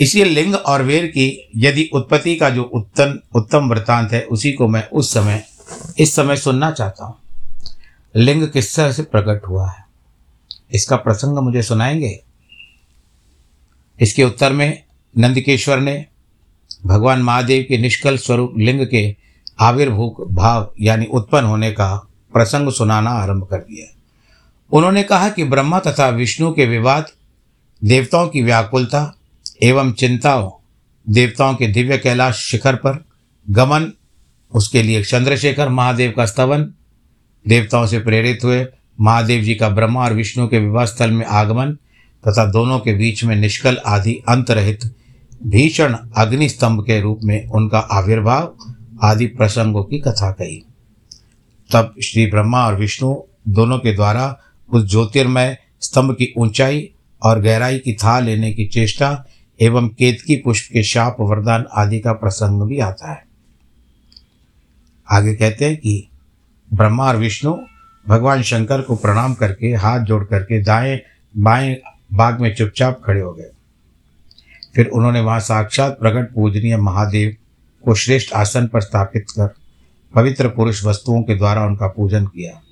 इसलिए 0.00 0.24
लिंग 0.24 0.54
और 0.54 0.82
वेर 0.82 1.06
की 1.06 1.48
यदि 1.56 1.90
उत्पत्ति 1.92 2.36
का 2.36 2.50
जो 2.50 2.62
उत्तम 2.62 3.18
उत्तम 3.34 3.68
वृत्तांत 3.68 4.12
है, 4.12 4.22
उसी 4.22 4.52
को 4.52 4.68
मैं 4.68 4.88
उस 4.88 5.14
समय, 5.14 5.44
इस 5.98 6.16
समय 6.16 6.36
सुनना 6.36 6.70
चाहता 6.70 7.04
हूँ। 7.04 7.16
लिंग 8.16 8.48
किस 8.48 8.76
तरह 8.76 8.92
से 8.92 9.02
प्रकट 9.02 9.48
हुआ 9.48 9.70
है? 9.70 9.84
इसका 10.72 10.96
प्रसंग 10.96 11.38
मुझे 11.38 11.62
सुनाएँगे? 11.62 12.20
इसके 14.00 14.24
उत्तर 14.24 14.52
में 14.52 14.82
नंदकेश्वर 15.18 15.80
ने, 15.80 16.06
भगवान 16.86 17.22
महादेव 17.22 17.66
के 17.68 17.78
निष्कल 17.78 18.16
स्वरूप 18.16 18.54
लिंग 18.58 18.86
के 18.86 19.29
आविर्भूक 19.60 20.20
भाव 20.30 20.72
यानी 20.80 21.06
उत्पन्न 21.06 21.46
होने 21.46 21.70
का 21.70 21.94
प्रसंग 22.32 22.70
सुनाना 22.72 23.10
आरंभ 23.10 23.44
कर 23.44 23.58
दिया। 23.58 23.86
उन्होंने 24.72 25.02
कहा 25.02 25.28
कि 25.28 25.44
ब्रह्मा 25.44 25.78
तथा 25.78 26.08
विष्णु 26.08 26.52
के 26.52 26.66
विवाद, 26.66 27.06
देवताओं 27.84 28.28
की 28.28 28.42
व्याकुलता 28.42 29.14
एवं 29.62 29.92
चिंताओं, 29.92 30.50
देवताओं 31.06 31.54
के 31.54 31.66
दिव्य 31.66 31.98
कैलाश 31.98 32.36
शिखर 32.36 32.74
पर 32.74 33.04
गमन, 33.50 33.92
उसके 34.52 34.82
लिए 34.82 35.02
चंद्रशेखर 35.04 35.68
महादेव 35.68 36.14
का 36.16 36.26
स्तवन, 36.26 36.70
देवताओं 37.48 37.86
से 37.86 37.98
प्रेरित 37.98 38.44
हुए 38.44 38.66
महादेव 39.00 39.42
जी 39.42 39.54
का 39.54 39.68
ब्रह्मा 39.68 40.04
और 40.04 40.12
विष्णु 40.12 40.48
के 40.48 40.58
विवाह 40.58 40.84
स्थल 40.84 41.10
में 41.10 41.24
आगमन 41.26 41.72
तथा 42.24 42.44
दोनों 42.44 42.78
के 42.78 42.94
बीच 42.94 43.24
में 43.24 43.36
निष्कल 43.36 43.78
आदि 43.86 44.14
अंतरहित 44.28 44.80
भीषण 45.46 45.96
अग्निस्तंभ 46.16 46.82
के 46.86 47.00
रूप 47.00 47.20
में 47.24 47.48
उनका 47.48 47.78
आविर्भाव 47.78 48.54
आदि 49.02 49.26
प्रसंगों 49.26 49.84
की 49.84 49.98
कथा 49.98 50.30
कही। 50.30 50.64
तब 51.72 51.94
श्री 52.02 52.26
ब्रह्मा 52.26 52.66
और 52.66 52.76
विष्णु 52.76 53.22
दोनों 53.48 53.78
के 53.78 53.92
द्वारा 53.92 54.38
उस 54.72 54.90
ज्योतिर्मय 54.90 55.58
स्तंभ 55.80 56.14
की 56.14 56.34
ऊंचाई 56.38 56.90
और 57.22 57.40
गहराई 57.40 57.78
की 57.78 57.92
था 57.92 58.20
लेने 58.20 58.52
की 58.52 58.66
चेष्टा 58.66 59.26
एवं 59.60 59.88
केतकी 59.88 60.36
पुष्प 60.36 60.70
के 60.72 60.82
शाप, 60.82 61.16
वरदान 61.20 61.66
आदि 61.74 61.98
का 61.98 62.12
प्रसंग 62.12 62.62
भी 62.62 62.78
आता 62.78 63.12
है। 63.12 63.24
आगे 65.10 65.34
कहते 65.34 65.64
हैं 65.64 65.76
कि 65.76 66.08
ब्रह्मा 66.74 67.08
और 67.08 67.16
विष्णु 67.16 67.56
भगवान 68.08 68.42
शंकर 68.42 68.80
को 68.80 68.96
प्रणाम 68.96 69.34
करके, 69.34 69.74
हाथ 69.74 70.00
जोड़ 70.00 70.24
करके 70.24 70.62
दाएँ 70.62 71.00
बाएँ 71.36 71.76
बाग 72.12 72.40
में 72.40 72.54
चुपचाप 72.54 73.02
खड़े 73.04 73.20
हो 73.20 73.32
गए। 73.32 73.50
फिर 74.74 74.86
उन्होंने 74.86 75.20
वहाँ 75.20 75.40
साक्षात 75.40 75.98
प्रकट 76.00 76.34
पूजनीय 76.34 76.76
महादेव 76.76 77.36
को 77.84 77.94
श्रेष्ठ 77.94 78.32
आसन 78.32 78.66
पर 78.66 78.80
स्थापित 78.80 79.30
कर 79.30 79.54
पवित्र 80.14 80.48
पुरुष 80.48 80.84
वस्तुओं 80.84 81.22
के 81.22 81.34
द्वारा 81.34 81.66
उनका 81.66 81.86
पूजन 81.86 82.26
किया। 82.26 82.62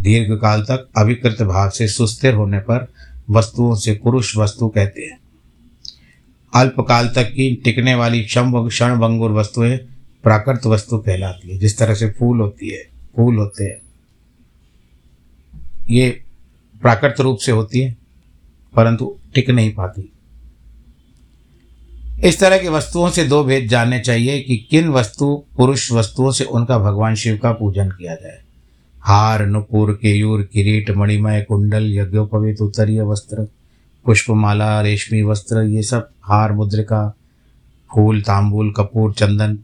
दीर्घ 0.00 0.40
काल 0.40 0.62
तक 0.62 0.88
अविकृत 0.98 1.42
भाव 1.42 1.70
से 1.70 1.88
सुस्थिर 1.88 2.34
होने 2.34 2.58
पर 2.58 2.92
वस्तुओं 3.30 3.74
से 3.74 4.00
पुरुष 4.04 4.36
वस्तु 4.36 4.68
कहते 4.68 5.02
हैं। 5.02 5.18
अल्पकाल 6.54 7.08
तक 7.08 7.24
की 7.24 7.54
टिकने 7.64 7.94
वाली 7.94 8.24
क्षण 8.24 8.98
भंगुर 8.98 9.30
वस्तुएँ 9.30 9.78
प्राकृत 10.22 10.66
वस्तु 10.66 10.98
कहलाती 10.98 11.50
है, 11.50 11.58
जिस 11.58 11.78
तरह 11.78 11.94
से 11.94 12.10
फूल 12.10 12.40
होती 12.40 12.68
है, 12.68 12.82
फूल 13.16 13.36
होते 13.36 13.64
हैं। 13.64 13.80
ये 15.90 16.22
प्राकृत 16.80 17.20
रूप 17.20 17.38
से 17.38 17.52
होती 17.52 17.80
है, 17.80 17.96
परंतु 18.74 19.16
टिक 19.34 19.50
नहीं 19.50 19.74
पाती। 19.74 20.12
इस 22.24 22.40
तरह 22.40 22.58
की 22.58 22.68
वस्तुओं 22.68 23.10
से 23.10 23.24
दो 23.24 23.44
भेद 23.44 23.68
जानने 23.68 24.00
चाहिए 24.00 24.40
कि 24.40 24.68
किन 24.70 24.88
वस्तु, 24.88 25.44
पुरुष 25.56 25.92
वस्तुओं 25.92 26.30
से 26.30 26.44
उनका 26.44 26.78
भगवान 26.78 27.14
शिव 27.14 27.38
का 27.42 27.52
पूजन 27.52 27.90
किया 27.90 28.14
जाए। 28.14 28.42
हार, 29.00 29.46
नुपुर, 29.46 29.92
केयूर, 29.92 30.42
किरीट, 30.42 30.90
मणिमय, 30.90 31.40
कुंडल 31.40 31.84
यज्ञोपवित 31.98 32.60
उत्तरीय 32.60 33.02
वस्त्र, 33.02 33.48
पुष्पमाला, 34.04 34.80
रेशमी 34.80 35.22
वस्त्र, 35.22 35.62
ये 35.62 35.82
सब 35.82 36.10
हार, 36.22 36.52
मुद्रिका, 36.52 37.14
फूल, 37.94 38.22
तांबूल, 38.22 38.72
कपूर, 38.76 39.12
चंदन, 39.12 39.58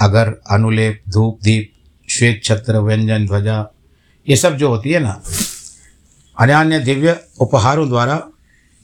अगर, 0.00 0.40
अनुलेप, 0.50 1.02
धूप, 1.08 1.38
दीप, 1.42 1.72
श्वेत 2.10 2.40
छत्र, 2.44 2.78
व्यंजन, 2.78 3.26
ध्वजा, 3.26 3.66
ये 4.28 4.36
सब 4.36 4.56
जो 4.56 4.68
होती 4.68 4.90
है 4.90 5.00
ना 5.00 5.22
अन्य 6.60 6.80
दिव्य 6.80 7.20
उपहारों 7.40 7.88
द्वारा 7.88 8.29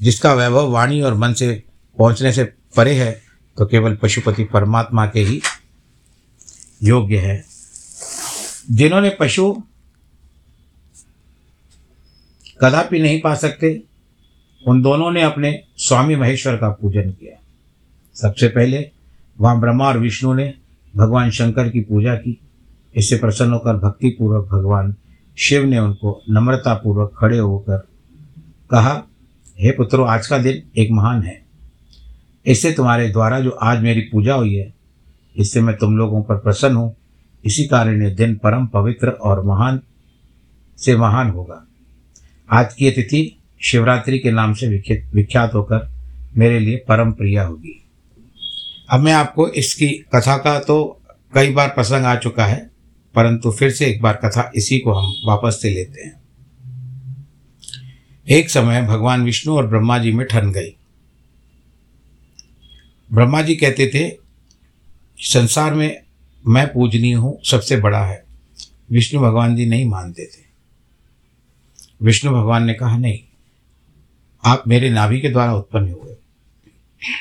जिसका 0.01 0.35
वैभव 0.35 0.71
वाणी 0.71 1.01
और 1.01 1.15
मन 1.15 1.33
से 1.33 1.63
पहुँचने 1.99 2.33
से 2.33 2.45
परे 2.77 2.95
है 2.95 3.23
तो 3.59 3.67
केवल 3.67 3.95
पशुपति 3.95 4.45
परमात्मा 4.45 5.07
के 5.07 5.21
ही 5.21 5.41
योग्य 6.83 7.19
है। 7.19 7.45
जिन्होंने 8.71 9.11
पशु 9.21 9.63
कदापि 12.61 12.99
नहीं 12.99 13.21
पा 13.21 13.35
सकते, 13.35 13.83
उन 14.69 14.83
दोनों 14.83 15.11
ने 15.11 15.23
अपने 15.23 15.65
स्वामी 15.77 16.17
महेश्वर 16.17 16.57
का 16.57 16.69
पूजन 16.69 17.11
किया। 17.11 17.41
सबसे 18.15 18.49
पहले 18.49 18.91
वहाँ 19.41 19.61
ब्रह्मा 19.61 19.87
और 19.87 19.99
विष्णु 19.99 20.35
ने 20.35 20.55
भगवान 20.97 21.31
शंकर 21.31 21.69
की 21.69 21.81
पूजा 21.81 22.15
की। 22.15 22.41
इससे 22.97 23.17
प्रसन्न 23.17 23.53
होकर 23.53 23.77
भक्तिपूर्वक 23.77 24.49
भगवान 24.49 24.95
शिव 25.39 25.65
ने 25.65 25.79
उनको 25.79 26.23
नम्रतापूर्वक 26.31 27.13
खड़े 27.19 27.39
होकर 27.39 27.79
कहा 28.71 28.95
हे 29.57 29.71
पुत्रो, 29.71 30.05
आज 30.05 30.27
का 30.27 30.39
दिन 30.39 30.63
एक 30.77 30.91
महान 30.91 31.23
है। 31.23 31.41
इससे 32.47 32.73
तुम्हारे 32.73 33.09
द्वारा 33.09 33.39
जो 33.41 33.51
आज 33.51 33.83
मेरी 33.83 34.01
पूजा 34.03 34.35
हुई 34.35 34.55
है, 34.55 34.73
इससे 35.37 35.61
मैं 35.61 35.77
तुम 35.77 35.97
लोगों 35.97 36.23
पर 36.23 36.37
प्रसन्न 36.37 36.77
हूँ। 36.77 36.95
इसी 37.45 37.65
कारण 37.67 38.03
ये 38.03 38.11
दिन 38.11 38.35
परम 38.35 38.67
पवित्र 38.67 39.09
और 39.09 39.43
महान 39.45 39.81
से 40.79 40.97
महान 40.97 41.31
होगा। 41.31 41.63
आज 42.49 42.75
की 42.75 42.91
तिथि 42.91 43.39
शिवरात्रि 43.61 44.19
के 44.19 44.31
नाम 44.33 44.53
से 44.55 44.69
विख्यात 44.69 45.55
होकर 45.55 45.89
मेरे 46.35 46.59
लिए 46.59 46.85
परम 46.89 47.13
प्रिय 47.13 47.39
होगी। 47.39 47.81
अब 48.89 49.01
मैं 49.01 49.13
आपको 49.13 49.49
इसकी 49.51 49.89
कथा 50.15 50.37
का 50.39 50.59
तो 50.61 50.79
कई 51.33 51.53
बार 51.53 51.69
प्रसंग 51.69 52.05
आ 52.05 52.15
चुका 52.17 52.47
है, 52.47 52.61
परंतु 53.15 53.51
फिर 53.53 53.71
से 53.71 53.87
एक 53.87 54.03
बार 54.03 54.21
कथा 54.25 54.51
इसी 54.57 54.79
को 54.79 54.93
हम 54.93 55.13
वापस 55.27 55.59
से 55.63 55.71
लेते 55.71 56.03
हैं। 56.03 56.15
एक 58.31 58.51
समय 58.51 58.83
भगवान 58.83 59.25
विष्णु 59.25 59.57
और 59.57 59.67
ब्रह्मा 59.67 59.99
जी 59.99 60.13
में 60.13 60.27
ठन 60.27 60.53
गई 60.53 60.77
ब्रह्मा 63.13 63.43
जी 63.43 63.57
कहते 63.57 63.87
थे, 63.87 64.19
संसार 65.19 65.75
में 65.75 66.03
मैं 66.49 66.73
पूजनीय 66.73 67.15
हूँ, 67.15 67.43
सबसे 67.45 67.77
बड़ा 67.77 68.05
है। 68.07 68.25
विष्णु 68.91 69.21
भगवान 69.21 69.57
जी 69.57 69.67
नहीं 69.67 69.89
मानते 69.89 70.27
थे। 70.27 70.45
विष्णु 72.03 72.33
भगवान 72.33 72.65
ने 72.65 72.75
कहा, 72.75 72.97
नहीं, 72.97 73.19
आप 74.45 74.65
मेरे 74.69 74.91
नाभि 74.91 75.21
के 75.21 75.29
द्वारा 75.29 75.55
उत्पन्न 75.55 75.93
हुए। 75.93 76.17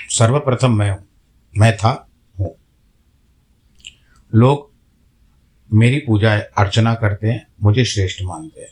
सर्वप्रथम 0.09 0.73
मैं 0.73 0.91
हूँ, 0.91 1.07
मैं 1.57 1.77
था, 1.77 2.09
हूँ। 2.39 2.55
लोग 4.33 4.71
मेरी 5.73 5.99
पूजा 5.99 6.37
अर्चना 6.37 6.95
करते 6.95 7.27
हैं, 7.27 7.47
मुझे 7.61 7.85
श्रेष्ठ 7.85 8.21
मानते 8.21 8.61
हैं। 8.61 8.69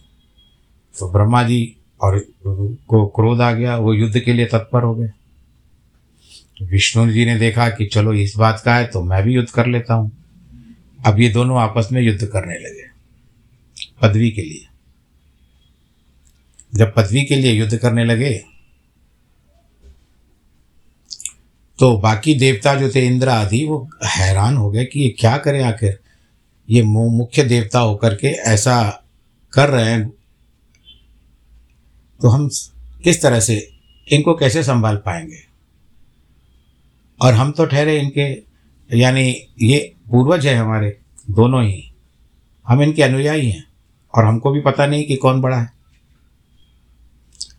तो 1.00 1.12
ब्रह्मा 1.12 1.44
जी 1.44 1.78
और 2.04 2.20
को 2.46 3.06
क्रोध 3.08 3.42
आ 3.42 3.52
गया, 3.54 3.78
वो 3.78 3.94
युद्ध 3.94 4.20
के 4.20 4.34
लिए 4.34 4.46
तत्पर 4.46 4.84
हो 4.84 4.96
गए। 4.96 5.10
विष्णु 6.64 7.12
जी 7.12 7.26
ने 7.26 7.38
देखा 7.40 7.68
कि 7.70 7.86
चलो 7.86 8.14
इस 8.16 8.36
बात 8.38 8.62
का 8.66 8.76
है 8.76 8.86
तो 8.88 9.04
मैं 9.04 9.24
भी 9.24 9.34
युद्ध 9.34 9.50
कर 9.50 9.68
लेता 9.68 9.94
हूँ। 9.94 10.12
अब 11.00 11.20
ये 11.20 11.30
दोनों 11.30 11.60
आपस 11.60 11.90
में 11.92 12.02
युद्ध 12.02 12.26
करने 12.26 12.60
लगे, 12.60 12.88
पदवी 14.02 14.32
के 14.32 14.42
लिए। 14.42 14.68
जब 16.74 16.94
पदवी 16.94 17.24
के 17.26 17.36
लिए 17.36 17.52
युद्ध 17.52 17.78
करने 17.78 18.06
लगे 18.06 18.34
तो 21.80 21.96
बाकी 21.98 22.34
देवता 22.36 22.74
जो 22.76 22.90
थे, 22.90 23.06
इंद्र 23.08 23.30
आदि, 23.30 23.64
वो 23.66 23.90
हैरान 24.06 24.58
हो 24.58 24.70
गए 24.72 24.86
कि 24.86 25.00
ये 25.00 25.10
क्या 25.20 25.38
करें 25.38 25.62
आखिर? 25.64 26.00
ये 26.68 26.84
मुख्य 26.84 27.44
देवता 27.44 27.80
होकर 27.80 28.16
के 28.16 28.28
ऐसा 28.28 28.76
कर 29.54 29.70
रहे 29.70 29.86
हैं 29.86 30.12
तो 32.24 32.30
हम 32.30 32.50
किस 33.04 33.22
तरह 33.22 33.40
से 33.40 33.72
इनको 34.12 34.34
कैसे 34.34 34.64
संभाल 34.64 34.96
पाएँगे? 34.96 35.40
और 37.22 37.34
हम 37.34 37.52
तो 37.52 37.66
ठहरे 37.66 38.00
इनके, 38.00 38.44
यानी 38.98 39.36
ये 39.62 39.96
पूर्वज 40.12 40.48
है 40.48 40.56
हमारे, 40.56 40.98
दोनों 41.32 41.64
ही। 41.64 41.94
हम 42.68 42.82
इनके 42.82 43.04
अनुयायी 43.04 43.50
हैं, 43.50 43.68
और 44.16 44.26
हमको 44.26 44.52
भी 44.52 44.62
पता 44.62 44.86
नहीं 44.86 45.06
कि 45.06 45.16
कौन 45.16 45.42
बड़ा 45.42 45.60
है। 45.60 45.74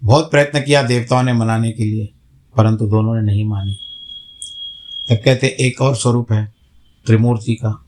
बहुत 0.04 0.30
प्रयत्न 0.30 0.60
किया 0.60 0.82
देवताओं 0.82 1.22
ने 1.22 1.32
मनाने 1.32 1.72
के 1.72 1.84
लिए, 1.84 2.08
परंतु 2.56 2.86
दोनों 2.86 3.14
ने 3.14 3.22
नहीं 3.22 3.44
मानी। 3.44 3.78
तब 5.10 5.22
कहते, 5.24 5.56
एक 5.60 5.80
और 5.80 5.96
स्वरूप 5.96 6.32
है, 6.32 6.54
त्रिमूर्ति 7.06 7.54
का, 7.54 7.84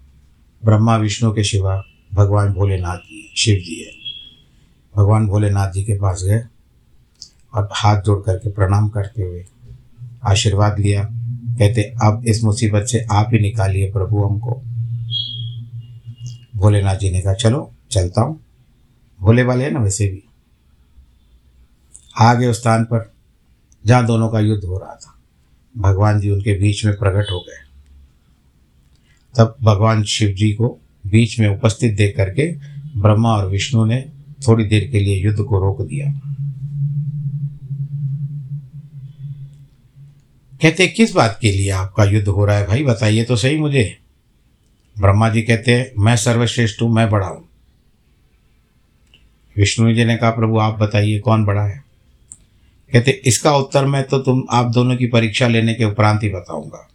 ब्रह्मा 0.64 0.96
विष्णु 0.96 1.32
के 1.32 1.44
शिवा 1.44 1.84
भगवान 2.14 2.52
भोलेनाथ 2.52 2.98
जी, 2.98 3.32
शिव 3.36 3.56
जी 3.56 3.84
है। 3.84 3.92
भगवान 4.96 5.26
भोलेनाथ 5.26 5.72
जी 5.72 5.84
के 5.84 5.94
पास 5.94 6.24
गए। 6.24 6.42
और 7.56 7.68
हाथ 7.72 8.02
जोड़ 8.02 8.22
करके 8.22 8.50
प्रणाम 8.50 8.88
करते 8.88 9.22
हुए 9.22 9.44
आशीर्वाद 10.24 10.78
लिया। 10.78 11.04
कहते, 11.58 11.82
अब 11.82 12.22
इस 12.26 12.44
मुसीबत 12.44 12.86
से 12.86 13.06
आप 13.12 13.30
ही 13.32 13.38
निकालिए 13.38 13.92
प्रभु 13.92 14.24
हमको। 14.24 14.62
भोलेनाथ 16.56 16.96
जी 16.96 17.10
ने 17.10 17.20
कहा, 17.20 17.34
चलो, 17.34 17.74
चलता 17.90 18.20
हूँ। 18.20 18.40
भोले 19.20 19.42
वाले 19.42 19.64
हैं 19.64 19.70
ना, 19.70 19.80
वैसे 19.80 20.06
भी। 20.06 20.22
आ 22.20 22.34
गए 22.34 22.46
उस 22.46 22.60
स्थान 22.60 22.84
पर 22.84 23.12
जहाँ 23.86 24.06
दोनों 24.06 24.28
का 24.28 24.40
युद्ध 24.40 24.64
हो 24.64 24.78
रहा 24.78 24.94
था, 24.94 25.18
भगवान 25.78 26.20
जी 26.20 26.30
उनके 26.30 26.58
बीच 26.58 26.84
में 26.84 26.96
प्रकट 26.96 27.30
हो 27.32 27.40
गए। 27.40 27.66
तब 29.38 29.56
भगवान 29.62 30.02
शिव 30.04 30.28
जी 30.28 30.52
को 30.52 30.80
बीच 31.06 31.40
में 31.40 31.48
उपस्थित 31.48 31.96
देख 31.96 32.16
करके 32.16 32.52
ब्रह्मा 33.00 33.36
और 33.36 33.46
विष्णु 33.48 33.84
ने 33.84 34.12
थोड़ी 34.48 34.64
देर 34.64 34.88
के 34.90 35.00
लिए 35.00 35.24
युद्ध 35.24 35.42
को 35.44 35.58
रोक 35.58 35.82
दिया। 35.82 36.20
कहते, 40.62 40.86
किस 40.86 41.12
बात 41.12 41.38
के 41.40 41.52
लिए 41.52 41.70
आपका 41.70 42.04
युद्ध 42.04 42.28
हो 42.28 42.44
रहा 42.44 42.58
है 42.58 42.66
भाई? 42.66 42.84
बताइए 42.84 43.24
तो 43.24 43.36
सही 43.36 43.56
मुझे। 43.56 43.98
ब्रह्मा 45.00 45.28
जी 45.28 45.42
कहते 45.42 45.74
हैं 45.74 45.92
मैं 45.98 46.16
सर्वश्रेष्ठ 46.16 46.82
हूँ, 46.82 46.94
मैं 46.94 47.10
बड़ा 47.10 47.26
हूँ। 47.26 47.48
विष्णु 49.56 49.94
जी 49.94 50.04
ने 50.04 50.16
कहा, 50.16 50.30
प्रभु, 50.30 50.58
आप 50.58 50.78
बताइए, 50.78 51.18
कौन 51.18 51.44
बड़ा 51.44 51.62
है? 51.62 51.84
कहते, 52.92 53.10
इसका 53.10 53.56
उत्तर 53.56 53.84
मैं 53.84 54.04
तो 54.04 54.18
तुम, 54.18 54.44
आप 54.50 54.66
दोनों 54.66 54.96
की 54.96 55.06
परीक्षा 55.06 55.48
लेने 55.48 55.74
के 55.74 55.84
उपरांत 55.84 56.22
ही 56.22 56.28
बताऊँगा। 56.28 56.88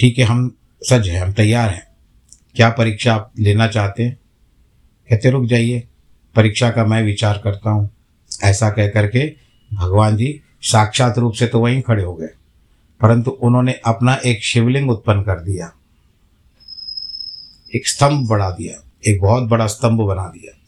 ठीक 0.00 0.18
है, 0.18 0.24
हम 0.24 0.56
सज 0.82 1.08
हैं, 1.08 1.20
हम 1.20 1.32
तैयार 1.32 1.70
हैं। 1.70 1.86
क्या 2.56 2.70
परीक्षा 2.70 3.14
आप 3.14 3.32
लेना 3.38 3.66
चाहते 3.66 4.02
हैं? 4.02 4.18
कहते, 5.10 5.30
रुक 5.30 5.46
जाइए, 5.46 5.88
परीक्षा 6.34 6.70
का 6.70 6.86
मैं 6.86 7.02
विचार 7.02 7.40
करता 7.44 7.70
हूँ। 7.70 7.90
ऐसा 8.44 8.70
कह 8.70 8.88
करके 8.88 9.36
भगवान 9.74 10.16
जी 10.16 10.40
साक्षात 10.66 11.18
रूप 11.18 11.32
से 11.32 11.46
तो 11.46 11.60
वहीं 11.60 11.82
खड़े 11.82 12.04
हो 12.04 12.14
गए। 12.14 12.28
परंतु 13.00 13.30
उन्होंने 13.30 13.72
अपना 13.72 14.14
एक 14.14 14.44
शिवलिंग 14.44 14.90
उत्पन्न 14.90 15.22
कर 15.22 15.40
दिया। 15.40 15.72
एक 17.74 17.88
स्तंभ 17.88 18.28
बढ़ा 18.28 18.50
दिया। 18.50 18.84
एक 19.06 19.20
बहुत 19.20 19.42
बड़ा 19.42 19.66
स्तंभ 19.66 20.00
बना 20.00 20.22
दिया। 20.22 20.58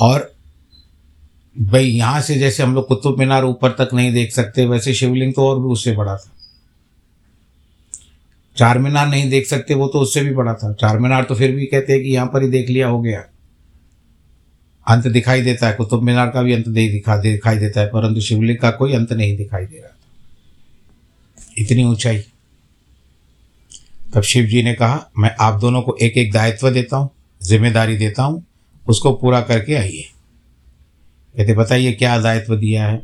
और 0.00 0.34
भाई, 1.60 1.84
यहाँ 1.84 2.20
से 2.20 2.34
जैसे 2.34 2.62
हम 2.62 2.74
लोग 2.74 2.88
कुतुब 2.88 3.18
मीनार 3.18 3.44
ऊपर 3.44 3.70
तक 3.70 3.88
नहीं 3.94 4.12
देख 4.12 4.32
सकते, 4.32 4.66
वैसे 4.66 4.94
शिवलिंग 4.94 5.34
तो 5.34 5.48
और 5.48 5.58
भी 5.58 5.66
उससे 5.66 5.92
बड़ा 5.92 6.16
था। 6.16 6.30
चार 8.56 8.78
मीनार 8.78 9.06
नहीं 9.08 9.30
देख 9.30 9.46
सकते, 9.46 9.74
वो 9.74 9.88
तो 9.88 10.00
उससे 10.00 10.20
भी 10.20 10.34
बड़ा 10.34 10.54
था। 10.54 10.72
चार 10.72 10.98
मीनार 10.98 11.24
तो 11.24 11.34
फिर 11.34 11.52
भी 11.52 11.66
कहते 11.66 11.92
हैं 11.92 12.02
कि 12.02 12.08
यहाँ 12.08 12.26
पर 12.26 12.42
ही 12.42 12.48
देख 12.48 12.68
लिया 12.68 12.88
हो 12.88 13.00
गया। 13.00 13.24
अंत 14.88 15.06
दिखाई 15.06 15.42
देता 15.42 15.66
है, 15.66 15.72
कुतुब 15.72 16.02
मीनार 16.02 16.30
का 16.30 16.42
भी 16.42 16.52
अंत 16.52 16.68
दिखा 16.68 17.16
दिखाई 17.16 17.58
देता 17.58 17.80
है, 17.80 17.86
परंतु 17.86 18.20
शिवलिंग 18.20 18.58
का 18.58 18.70
कोई 18.70 18.94
अंत 18.94 19.12
नहीं 19.12 19.36
दिखाई 19.36 19.66
दे 19.66 19.76
रहा। 19.76 19.88
था 19.88 19.96
इतनी 21.58 21.84
ऊंचाई। 21.84 22.24
तब 24.14 24.22
शिव 24.22 24.46
जी 24.46 24.62
ने 24.62 24.74
कहा, 24.74 25.10
मैं 25.18 25.36
आप 25.40 25.60
दोनों 25.60 25.82
को 25.82 25.96
एक 26.02 26.18
एक 26.18 26.32
दायित्व 26.32 26.70
देता 26.70 26.96
हूँ, 26.96 27.10
ज़िम्मेदारी 27.42 27.96
देता 27.96 28.22
हूँ, 28.22 28.46
उसको 28.88 29.12
पूरा 29.12 29.40
करके 29.40 29.74
आइए। 29.74 30.04
कहते, 31.36 31.54
बताइए, 31.54 31.92
क्या 31.92 32.18
दायित्व 32.18 32.56
दिया 32.56 32.86
है? 32.86 32.96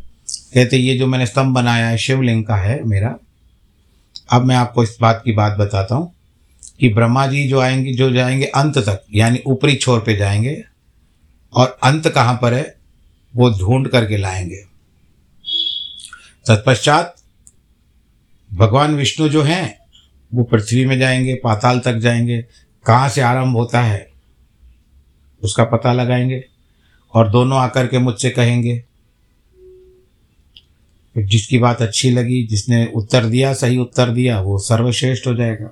कहते, 0.55 0.77
ये 0.77 0.99
जो 0.99 1.07
मैंने 1.07 1.27
स्तंभ 1.27 1.55
बनाया 1.55 1.89
है, 1.89 1.99
शिवलिंग 1.99 2.45
का 2.45 2.57
है 2.57 2.85
मेरा। 2.85 3.17
अब 4.33 4.45
मैं 4.45 4.57
आपको 4.57 4.83
इस 4.83 4.99
बात 5.01 5.23
की 5.25 5.33
बात 5.33 5.59
बताता 5.59 5.95
हूँ 5.95 6.13
कि 6.81 6.89
ब्रह्मा 6.89 7.27
जी 7.27 7.49
जो 7.49 7.61
आएँगे, 7.61 7.93
जो 7.93 8.11
जाएँगे 8.11 8.45
अंत 8.45 8.79
तक, 8.79 9.05
यानी 9.15 9.43
ऊपरी 9.47 9.75
छोर 9.75 10.01
पे 10.01 10.17
जाएँगे 10.17 10.65
और 11.53 11.79
अंत 11.83 12.09
कहाँ 12.09 12.39
पर 12.43 12.55
है? 12.55 12.77
वो 13.37 13.51
ढूंढ 13.51 13.89
करके 13.89 14.17
लाएँगे। 14.17 14.57
तत्पश्चात 16.49 17.17
भगवान 18.55 18.95
विष्णु 18.95 19.29
जो 19.29 19.43
हैं, 19.43 19.79
वो 20.35 20.45
पृथ्वी 20.45 20.87
में 20.87 20.99
जाएँगे, 20.99 21.35
पाताल 21.35 21.81
तक 21.81 21.95
जाएँगे। 21.95 22.43
कहाँ 22.87 23.09
से 23.09 23.21
आरंभ 23.21 23.57
होता 23.57 23.83
है? 23.83 24.11
उसका 25.43 25.65
पता 25.65 25.93
लगाएँगे 25.93 26.45
और 27.15 27.31
दोनों 27.31 27.59
आकर 27.59 27.87
के 27.87 27.99
मुझसे 27.99 28.31
कहेंगे। 28.31 28.85
जिसकी 31.19 31.59
बात 31.59 31.83
अच्छी 31.83 32.11
लगी, 32.11 32.47
जिसने 32.47 32.93
उत्तर 32.95 33.27
दिया, 33.27 33.55
सही 33.55 33.79
उत्तर 33.79 34.11
दिया, 34.11 34.41
वो 34.41 34.59
सर्वश्रेष्ठ 34.59 35.27
हो 35.27 35.35
जाएगा। 35.35 35.71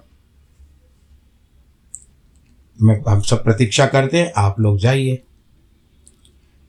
मैं 2.82 3.02
हम 3.08 3.20
सब 3.20 3.44
प्रतीक्षा 3.44 3.86
करते 3.86 4.18
हैं, 4.18 4.32
आप 4.36 4.60
लोग 4.60 4.78
जाइए। 4.78 5.22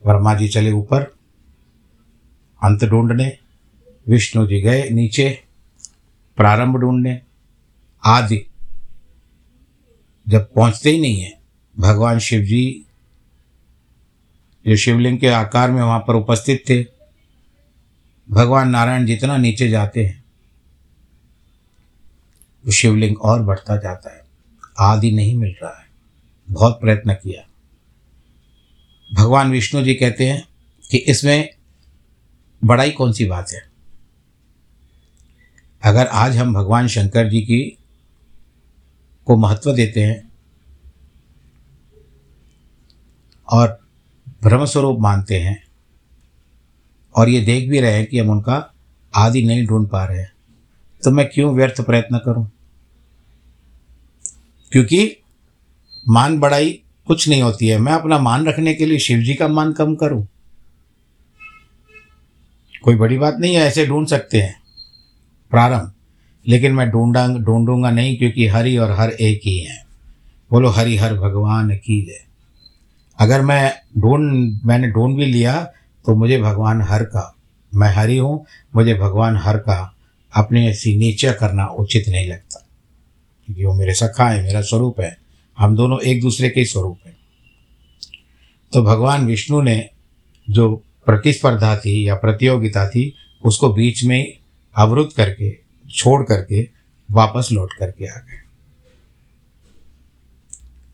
वर्मा 0.06 0.34
जी 0.34 0.48
चले 0.48 0.72
ऊपर। 0.72 1.02
अंत 2.62 2.84
ढूँढने, 2.84 3.38
विष्णु 4.08 4.46
जी 4.46 4.60
गए 4.60 4.90
नीचे, 4.90 5.44
प्रारंभ 6.36 6.76
ढूँढने। 6.76 7.20
आदि। 8.04 8.46
जब 10.28 10.52
पहुँचते 10.52 10.90
ही 10.90 11.00
नहीं 11.00 11.20
है, 11.20 11.40
भगवान 11.78 12.18
शिव 12.18 12.40
जी, 12.40 12.84
जो 14.66 14.76
शिवलिंग 14.76 15.18
के 15.18 15.28
आकार 15.28 15.70
में 15.70 15.82
वहाँ 15.82 16.04
पर 16.08 16.14
उपस्थित 16.14 16.64
थे, 16.70 16.84
भगवान 18.30 18.70
नारायण 18.70 19.06
जितना 19.06 19.36
नीचे 19.36 19.68
जाते 19.68 20.06
हैं 20.06 20.24
तो 22.64 22.70
शिवलिंग 22.70 23.18
और 23.18 23.42
बढ़ता 23.42 23.76
जाता 23.76 24.14
है। 24.14 24.24
आदि 24.78 25.10
नहीं 25.10 25.34
मिल 25.34 25.54
रहा 25.62 25.80
है। 25.80 25.86
बहुत 26.50 26.80
प्रयत्न 26.80 27.14
किया। 27.14 27.49
भगवान 29.14 29.50
विष्णु 29.50 29.82
जी 29.82 29.94
कहते 29.94 30.30
हैं 30.30 30.48
कि 30.90 30.96
इसमें 30.96 31.48
बड़ाई 32.64 32.90
कौन 32.90 33.12
सी 33.12 33.24
बात 33.24 33.50
है? 33.52 33.70
अगर 35.84 36.06
आज 36.06 36.36
हम 36.36 36.54
भगवान 36.54 36.88
शंकर 36.88 37.28
जी 37.28 37.40
की 37.42 37.78
को 39.26 39.36
महत्व 39.36 39.74
देते 39.74 40.02
हैं 40.02 40.32
और 43.52 43.80
ब्रह्मस्वरूप 44.42 45.00
मानते 45.00 45.40
हैं 45.40 45.66
और 47.16 47.28
ये 47.28 47.40
देख 47.40 47.70
भी 47.70 47.80
रहे 47.80 47.94
हैं 47.94 48.06
कि 48.06 48.18
हम 48.18 48.30
उनका 48.30 48.74
आदि 49.14 49.42
नहीं 49.42 49.66
ढूंढ 49.66 49.88
पा 49.88 50.04
रहे 50.04 50.18
हैं 50.18 50.32
तो 51.04 51.10
मैं 51.10 51.28
क्यों 51.28 51.54
व्यर्थ 51.54 51.80
प्रयत्न 51.80 52.18
करूँ? 52.18 52.50
क्योंकि 54.72 55.16
मान 56.08 56.38
बढ़ाई 56.38 56.82
कुछ 57.10 57.28
नहीं 57.28 57.42
होती 57.42 57.68
है। 57.68 57.78
मैं 57.78 57.92
अपना 57.92 58.18
मान 58.18 58.46
रखने 58.46 58.74
के 58.74 58.86
लिए 58.86 58.98
शिव 58.98 59.18
जी 59.18 59.34
का 59.34 59.48
मान 59.48 59.72
कम 59.72 59.94
करूँ? 59.94 60.28
कोई 62.82 62.96
बड़ी 62.96 63.18
बात 63.18 63.36
नहीं 63.38 63.54
है, 63.54 63.60
ऐसे 63.62 63.86
ढूंढ 63.86 64.06
सकते 64.06 64.40
हैं। 64.40 64.60
प्रारंभ। 65.50 65.92
लेकिन 66.48 66.72
मैं 66.72 66.90
ढूंढा 66.90 67.28
ढूंढूँगा 67.28 67.90
नहीं, 67.90 68.18
क्योंकि 68.18 68.46
हरि 68.46 68.76
और 68.76 68.90
हर 68.90 69.10
एक 69.10 69.40
ही 69.44 69.58
है। 69.58 69.84
बोलो, 70.50 70.68
हरि 70.68 70.96
हर 70.96 71.14
भगवान 71.14 71.70
की 71.70 72.02
जय। 72.02 72.24
अगर 73.18 73.42
मैं 73.42 73.74
ढूंढ 73.98 74.58
मैंने 74.64 74.90
ढूंढ 74.90 75.16
भी 75.16 75.26
लिया 75.26 75.64
तो 76.06 76.14
मुझे 76.14 76.38
भगवान 76.38 76.82
हर 76.82 77.02
का 77.02 77.36
मैं 77.74 77.94
हरि 77.94 78.18
हूँ, 78.18 78.46
मुझे 78.76 78.94
भगवान 78.94 79.36
हर 79.36 79.56
का 79.56 79.94
अपने 80.34 80.68
ऐसी 80.68 80.96
नीचा 80.98 81.32
करना 81.32 81.66
उचित 81.66 82.04
नहीं 82.08 82.28
लगता। 82.28 82.66
क्योंकि 83.46 83.64
वो 83.64 83.74
मेरे 83.74 83.94
सखा 83.94 84.28
है, 84.28 84.42
मेरा 84.42 84.60
स्वरूप 84.60 85.00
है। 85.00 85.19
हम 85.60 85.76
दोनों 85.76 86.00
एक 86.00 86.20
दूसरे 86.20 86.50
के 86.50 86.64
स्वरूप 86.64 86.98
हैं। 87.06 87.16
तो 88.72 88.82
भगवान 88.82 89.26
विष्णु 89.26 89.62
ने 89.62 89.90
जो 90.50 90.84
प्रतिस्पर्धा 91.06 91.76
थी 91.76 92.08
या 92.08 92.14
प्रतियोगिता 92.14 92.88
थी, 92.88 93.14
उसको 93.44 93.72
बीच 93.72 94.04
में 94.04 94.38
अवरुद्ध 94.76 95.12
करके, 95.12 95.58
छोड़ 95.90 96.22
करके, 96.22 96.68
वापस 97.10 97.48
लौट 97.52 97.72
करके 97.72 98.06
आ 98.06 98.16
गए। 98.16 98.40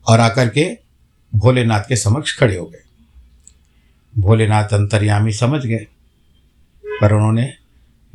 और 0.07 0.19
आकर 0.19 0.49
के 0.49 0.77
भोलेनाथ 1.35 1.81
के 1.81 1.95
समक्ष 1.95 2.39
खड़े 2.39 2.57
हो 2.57 2.65
गए। 2.65 2.83
भोलेनाथ 4.17 4.63
अंतर्यामी 4.63 5.33
समझ 5.33 5.65
गए, 5.65 5.87
पर 7.01 7.13
उन्होंने 7.13 7.53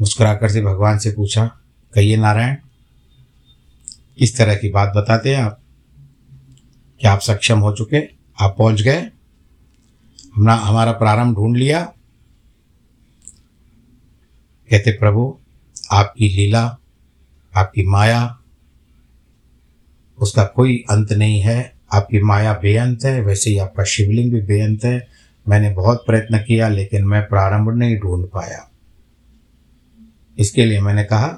मुस्कुराकर 0.00 0.48
से 0.48 0.62
भगवान 0.62 0.98
से 0.98 1.10
पूछा, 1.10 1.46
कहिए 1.94 2.16
नारायण, 2.16 2.56
इस 4.18 4.36
तरह 4.36 4.54
की 4.54 4.68
बात 4.68 4.92
बताते 4.96 5.34
हैं 5.34 5.42
आप? 5.42 5.61
क्या 7.02 7.12
आप 7.12 7.20
सक्षम 7.20 7.58
हो 7.58 7.72
चुके, 7.72 8.08
आप 8.40 8.54
पहुँच 8.58 8.82
गए। 8.82 9.00
हमने, 10.34 10.52
हमारा 10.52 10.92
प्रारंभ 10.92 11.36
ढूंढ 11.36 11.56
लिया। 11.56 11.84
कहते, 14.70 14.90
प्रभु, 14.90 15.38
आपकी 15.92 16.28
लीला, 16.28 16.78
आपकी 17.56 17.86
माया, 17.86 18.38
उसका 20.18 20.44
कोई 20.44 20.84
अंत 20.90 21.12
नहीं 21.12 21.40
है। 21.40 21.74
आपकी 21.92 22.22
माया 22.22 22.52
बेअंत 22.52 23.04
है, 23.04 23.20
वैसे 23.20 23.50
ही 23.50 23.58
आपका 23.58 23.84
शिवलिंग 23.84 24.32
भी 24.32 24.40
बेअंत 24.40 24.84
है। 24.84 25.08
मैंने 25.48 25.70
बहुत 25.70 26.04
प्रयत्न 26.06 26.38
किया, 26.38 26.68
लेकिन 26.68 27.04
मैं 27.04 27.28
प्रारंभ 27.28 27.70
नहीं 27.70 27.98
ढूंढ 27.98 28.26
पाया। 28.26 28.70
इसके 30.38 30.64
लिए 30.64 30.80
मैंने 30.80 31.04
कहा 31.04 31.28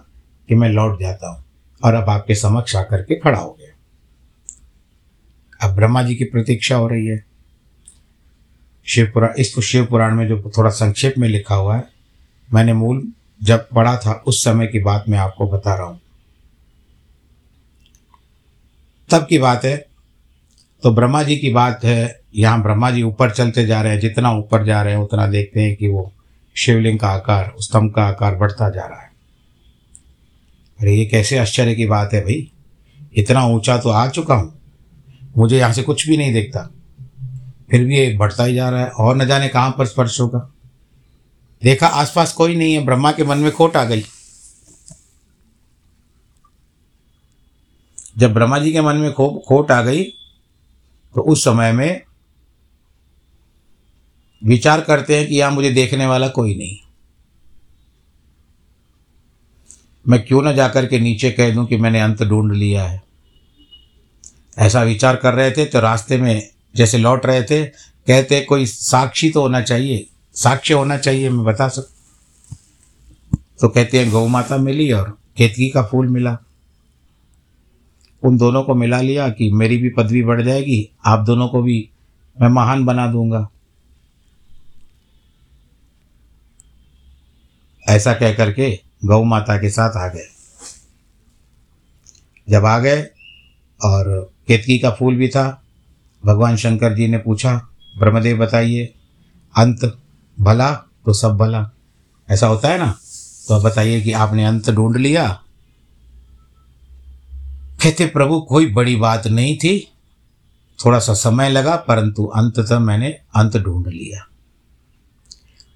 कि 0.48 0.54
मैं 0.54 0.68
लौट 0.68 1.00
जाता 1.00 1.28
हूँ 1.28 1.44
और 1.84 1.94
अब 1.94 2.10
आपके 2.10 2.34
समक्ष 2.34 2.76
आकर 2.76 3.02
के 3.02 3.14
खड़ा 3.14 3.38
हो 3.38 3.50
गया। 3.50 3.73
अब 5.64 5.74
ब्रह्मा 5.76 6.02
जी 6.02 6.14
की 6.14 6.24
प्रतीक्षा 6.24 6.76
हो 6.76 6.88
रही 6.88 7.06
है। 7.06 7.24
शिव 8.86 9.10
पुराण 9.14 9.34
इसको 9.38 9.60
शिव 9.60 9.84
पुराण 9.86 10.14
में 10.14 10.26
जो 10.28 10.38
थोड़ा 10.58 10.70
संक्षेप 10.70 11.14
में 11.18 11.28
लिखा 11.28 11.54
हुआ 11.54 11.76
है, 11.76 11.84
मैंने 12.48 12.72
मूल 12.72 13.02
जब 13.42 13.68
पढ़ा 13.68 13.96
था, 13.96 14.12
उस 14.26 14.42
समय 14.44 14.66
की 14.66 14.78
बात 14.78 15.04
मैं 15.08 15.18
आपको 15.18 15.46
बता 15.48 15.74
रहा 15.74 15.86
हूँ। 15.86 16.00
तब 19.10 19.26
की 19.30 19.38
बात 19.38 19.64
है 19.64 19.76
तो 20.82 20.90
ब्रह्मा 20.90 21.22
जी 21.22 21.36
की 21.36 21.50
बात 21.52 21.84
है, 21.84 22.20
यहाँ 22.34 22.62
ब्रह्मा 22.62 22.90
जी 22.90 23.02
ऊपर 23.02 23.30
चलते 23.30 23.64
जा 23.66 23.80
रहे 23.82 23.92
हैं, 23.92 24.00
जितना 24.00 24.32
ऊपर 24.32 24.64
जा 24.64 24.82
रहे 24.82 24.94
हैं, 24.94 25.00
उतना 25.00 25.26
देखते 25.26 25.60
हैं 25.60 25.76
कि 25.76 25.88
वो 25.88 26.12
शिवलिंग 26.56 26.98
का 26.98 27.08
आकार 27.08 27.52
स्तंभ 27.58 27.92
का 27.94 28.04
आकार 28.04 28.34
बढ़ता 28.34 28.68
जा 28.70 28.86
रहा 28.86 29.00
है। 29.00 29.10
अरे, 30.78 30.94
ये 30.94 31.04
कैसे 31.06 31.38
आश्चर्य 31.38 31.74
की 31.74 31.86
बात 31.86 32.12
है 32.12 32.20
भाई? 32.20 32.50
इतना 33.16 33.44
ऊँचा 33.46 33.76
तो 33.78 33.88
आ 33.88 34.06
चुका 34.08 34.34
हूँ। 34.34 34.52
मुझे 35.34 35.58
यहाँ 35.58 35.72
से 35.72 35.82
कुछ 35.82 36.06
भी 36.08 36.16
नहीं 36.16 36.32
देखता। 36.32 36.62
फिर 37.70 37.84
भी 37.84 37.96
ये 37.96 38.16
बढ़ता 38.18 38.44
ही 38.44 38.54
जा 38.54 38.68
रहा 38.70 38.80
है, 38.80 38.90
और 38.90 39.16
न 39.16 39.26
जाने 39.26 39.48
कहाँ 39.48 39.74
पर 39.78 39.86
स्पर्श 39.86 40.20
होगा। 40.20 40.38
देखा, 41.62 41.86
आसपास 41.86 42.32
कोई 42.32 42.56
नहीं 42.56 42.74
है, 42.74 42.84
ब्रह्मा 42.84 43.12
के 43.12 43.24
मन 43.24 43.38
में 43.38 43.50
खोट 43.52 43.76
आ 43.76 43.84
गई। 43.84 44.04
जब 48.18 48.34
ब्रह्मा 48.34 48.58
जी 48.58 48.72
के 48.72 48.80
मन 48.80 48.96
में 48.96 49.12
खो, 49.12 49.28
खोट 49.48 49.70
आ 49.70 49.80
गई 49.82 50.02
तो 51.14 51.20
उस 51.22 51.44
समय 51.44 51.72
में 51.72 52.02
विचार 54.42 54.80
करते 54.80 55.16
हैं 55.18 55.26
कि 55.28 55.34
यहाँ 55.34 55.50
मुझे 55.50 55.70
देखने 55.70 56.06
वाला 56.06 56.28
कोई 56.28 56.54
नहीं। 56.54 56.76
मैं 60.06 60.22
क्यों 60.24 60.42
ना 60.42 60.52
जाकर 60.52 60.86
के 60.86 60.98
नीचे 61.00 61.30
कह 61.30 61.54
दूँ 61.54 61.66
कि 61.66 61.76
मैंने 61.76 62.00
अंत 62.00 62.22
ढूंढ 62.22 62.52
लिया 62.52 62.84
है। 62.84 63.02
ऐसा 64.58 64.82
विचार 64.82 65.16
कर 65.16 65.34
रहे 65.34 65.50
थे 65.50 65.64
तो 65.64 65.80
रास्ते 65.80 66.18
में 66.18 66.48
जैसे 66.76 66.98
लौट 66.98 67.26
रहे 67.26 67.42
थे, 67.42 67.64
कहते, 68.06 68.40
कोई 68.40 68.66
साक्षी 68.66 69.30
तो 69.30 69.40
होना 69.40 69.60
चाहिए। 69.60 70.06
साक्ष्य 70.34 70.74
होना 70.74 70.98
चाहिए, 70.98 71.30
मैं 71.30 71.44
बता 71.44 71.68
सक 71.68 71.88
तो 73.60 73.68
कहते 73.68 73.98
हैं, 73.98 74.10
गौ 74.10 74.26
माता 74.26 74.56
मिली 74.56 74.92
और 74.92 75.18
केतकी 75.36 75.68
का 75.68 75.82
फूल 75.82 76.08
मिला। 76.08 76.36
उन 78.22 78.36
दोनों 78.38 78.62
को 78.62 78.74
मिला 78.74 79.00
लिया 79.00 79.28
कि 79.28 79.52
मेरी 79.52 79.76
भी 79.76 79.88
पदवी 79.88 80.22
बढ़ 80.22 80.42
जाएगी, 80.42 80.90
आप 81.06 81.20
दोनों 81.20 81.48
को 81.48 81.62
भी 81.62 81.88
मैं 82.40 82.48
महान 82.48 82.84
बना 82.84 83.06
दूँगा। 83.06 83.48
ऐसा 87.88 88.14
कह 88.14 88.34
करके 88.34 88.78
गौ 89.04 89.22
माता 89.24 89.56
के 89.56 89.70
साथ 89.70 89.96
आ 89.96 90.08
गए। 90.08 90.28
जब 92.50 92.64
आ 92.64 92.78
गए 92.78 93.02
और 93.84 94.33
केतकी 94.48 94.78
का 94.78 94.90
फूल 94.90 95.16
भी 95.16 95.28
था। 95.28 95.62
भगवान 96.26 96.56
शंकर 96.56 96.94
जी 96.94 97.08
ने 97.08 97.18
पूछा, 97.18 97.68
ब्रह्मदेव 97.98 98.38
बताइए, 98.38 98.94
अंत 99.56 99.98
भला 100.40 100.72
तो 100.72 101.12
सब 101.12 101.36
भला? 101.36 101.70
ऐसा 102.30 102.46
होता 102.46 102.68
है 102.68 102.78
ना? 102.78 102.98
तो 103.48 103.54
अब 103.54 103.62
बताइए 103.62 104.00
कि 104.00 104.12
आपने 104.12 104.44
अंत 104.44 104.70
ढूंढ 104.70 104.96
लिया। 104.96 105.40
कहते, 107.82 108.06
प्रभु, 108.06 108.40
कोई 108.40 108.66
बड़ी 108.66 108.96
बात 108.96 109.26
नहीं 109.26 109.56
थी। 109.56 109.88
थोड़ा 110.84 110.98
सा 110.98 111.14
समय 111.14 111.48
लगा, 111.50 111.76
परंतु 111.76 112.24
अंत 112.24 112.58
अंततः 112.58 112.78
मैंने 112.78 113.08
अंत 113.10 113.56
ढूंढ 113.56 113.86
लिया। 113.86 114.28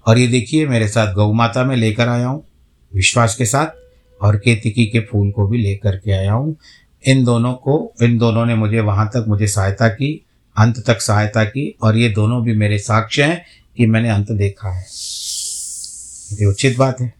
और 0.05 0.17
ये 0.17 0.27
देखिए, 0.27 0.67
मेरे 0.67 0.87
साथ 0.87 1.13
गौ 1.13 1.33
माता 1.33 1.63
में 1.63 1.75
लेकर 1.75 2.09
आया 2.09 2.27
हूँ, 2.27 2.43
विश्वास 2.95 3.35
के 3.35 3.45
साथ, 3.45 3.67
और 4.23 4.37
केतकी 4.37 4.85
के 4.85 4.99
फूल 4.99 5.31
को 5.31 5.47
भी 5.47 5.57
लेकर 5.57 5.97
के 5.97 6.11
आया 6.11 6.33
हूँ। 6.33 6.55
इन 7.07 7.23
दोनों 7.23 7.53
को, 7.53 7.93
इन 8.01 8.17
दोनों 8.17 8.45
ने 8.45 8.55
मुझे 8.55 8.79
वहाँ 8.79 9.07
तक 9.07 9.25
मुझे 9.27 9.47
सहायता 9.47 9.87
की, 9.87 10.25
अंत 10.57 10.83
तक 10.87 11.01
सहायता 11.01 11.43
की, 11.43 11.75
और 11.81 11.97
ये 11.97 12.09
दोनों 12.09 12.43
भी 12.43 12.53
मेरे 12.53 12.77
साक्ष्य 12.77 13.23
हैं 13.23 13.45
कि 13.77 13.85
मैंने 13.85 14.09
अंत 14.09 14.31
देखा 14.31 14.69
है। 14.69 14.85
ये 16.33 16.45
उचित 16.45 16.77
बात 16.77 17.01
है। 17.01 17.13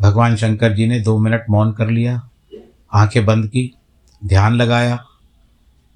भगवान 0.00 0.36
शंकर 0.36 0.72
जी 0.72 0.86
ने 0.86 1.00
दो 1.00 1.18
मिनट 1.18 1.44
मौन 1.50 1.72
कर 1.72 1.90
लिया, 1.90 2.28
आँखें 2.92 3.26
बंद 3.26 3.46
की, 3.46 3.74
ध्यान 4.24 4.54
लगाया, 4.54 5.04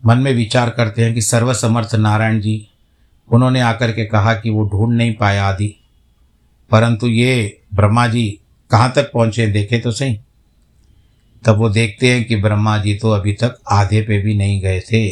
मन 0.07 0.19
में 0.19 0.35
विचार 0.35 0.71
करते 0.71 1.05
हैं 1.05 1.15
कि 1.15 1.23
सर्वसमर्थ 1.23 1.95
नारायण 1.95 2.41
जी, 2.41 2.69
उन्होंने 3.33 3.61
आकर 3.61 3.93
के 3.93 4.05
कहा 4.05 4.35
कि 4.35 4.51
वो 4.51 4.69
ढूंढ 4.69 4.97
नहीं 4.97 5.15
पाया 5.15 5.47
आदि। 5.47 5.77
परंतु 6.71 7.07
ये 7.07 7.63
ब्रह्मा 7.75 8.07
जी 8.07 8.41
कहाँ 8.71 8.93
तक 8.97 9.13
पहुँचे, 9.13 9.47
देखे 9.47 9.79
तो 9.79 9.93
सही? 9.93 10.21
तब 11.45 11.57
वो 11.57 11.69
देखते 11.69 12.11
हैं 12.11 12.25
कि 12.25 12.37
ब्रह्मा 12.37 12.77
जी 12.79 12.95
तो 12.95 13.11
अभी 13.11 13.33
तक 13.33 13.59
आधे 13.71 14.01
पे 14.03 14.19
भी 14.19 14.35
नहीं 14.35 14.61
गए 14.61 14.81
थे। 14.81 15.09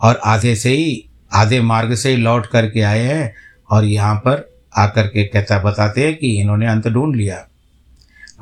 और 0.00 0.20
आधे 0.24 0.54
से 0.56 0.70
ही, 0.70 1.04
आधे 1.34 1.60
मार्ग 1.60 1.94
से 1.94 2.10
ही 2.10 2.16
लौट 2.16 2.46
करके 2.46 2.80
आए 2.80 3.02
हैं 3.02 3.34
और 3.70 3.84
यहाँ 3.84 4.14
पर 4.16 4.48
आकर 4.76 5.06
के 5.06 5.24
कहता, 5.24 5.58
बताते 5.58 6.04
हैं 6.04 6.16
कि 6.16 6.30
इन्होंने 6.40 6.66
अंत 6.66 6.88
ढूंढ 6.88 7.16
लिया। 7.16 7.46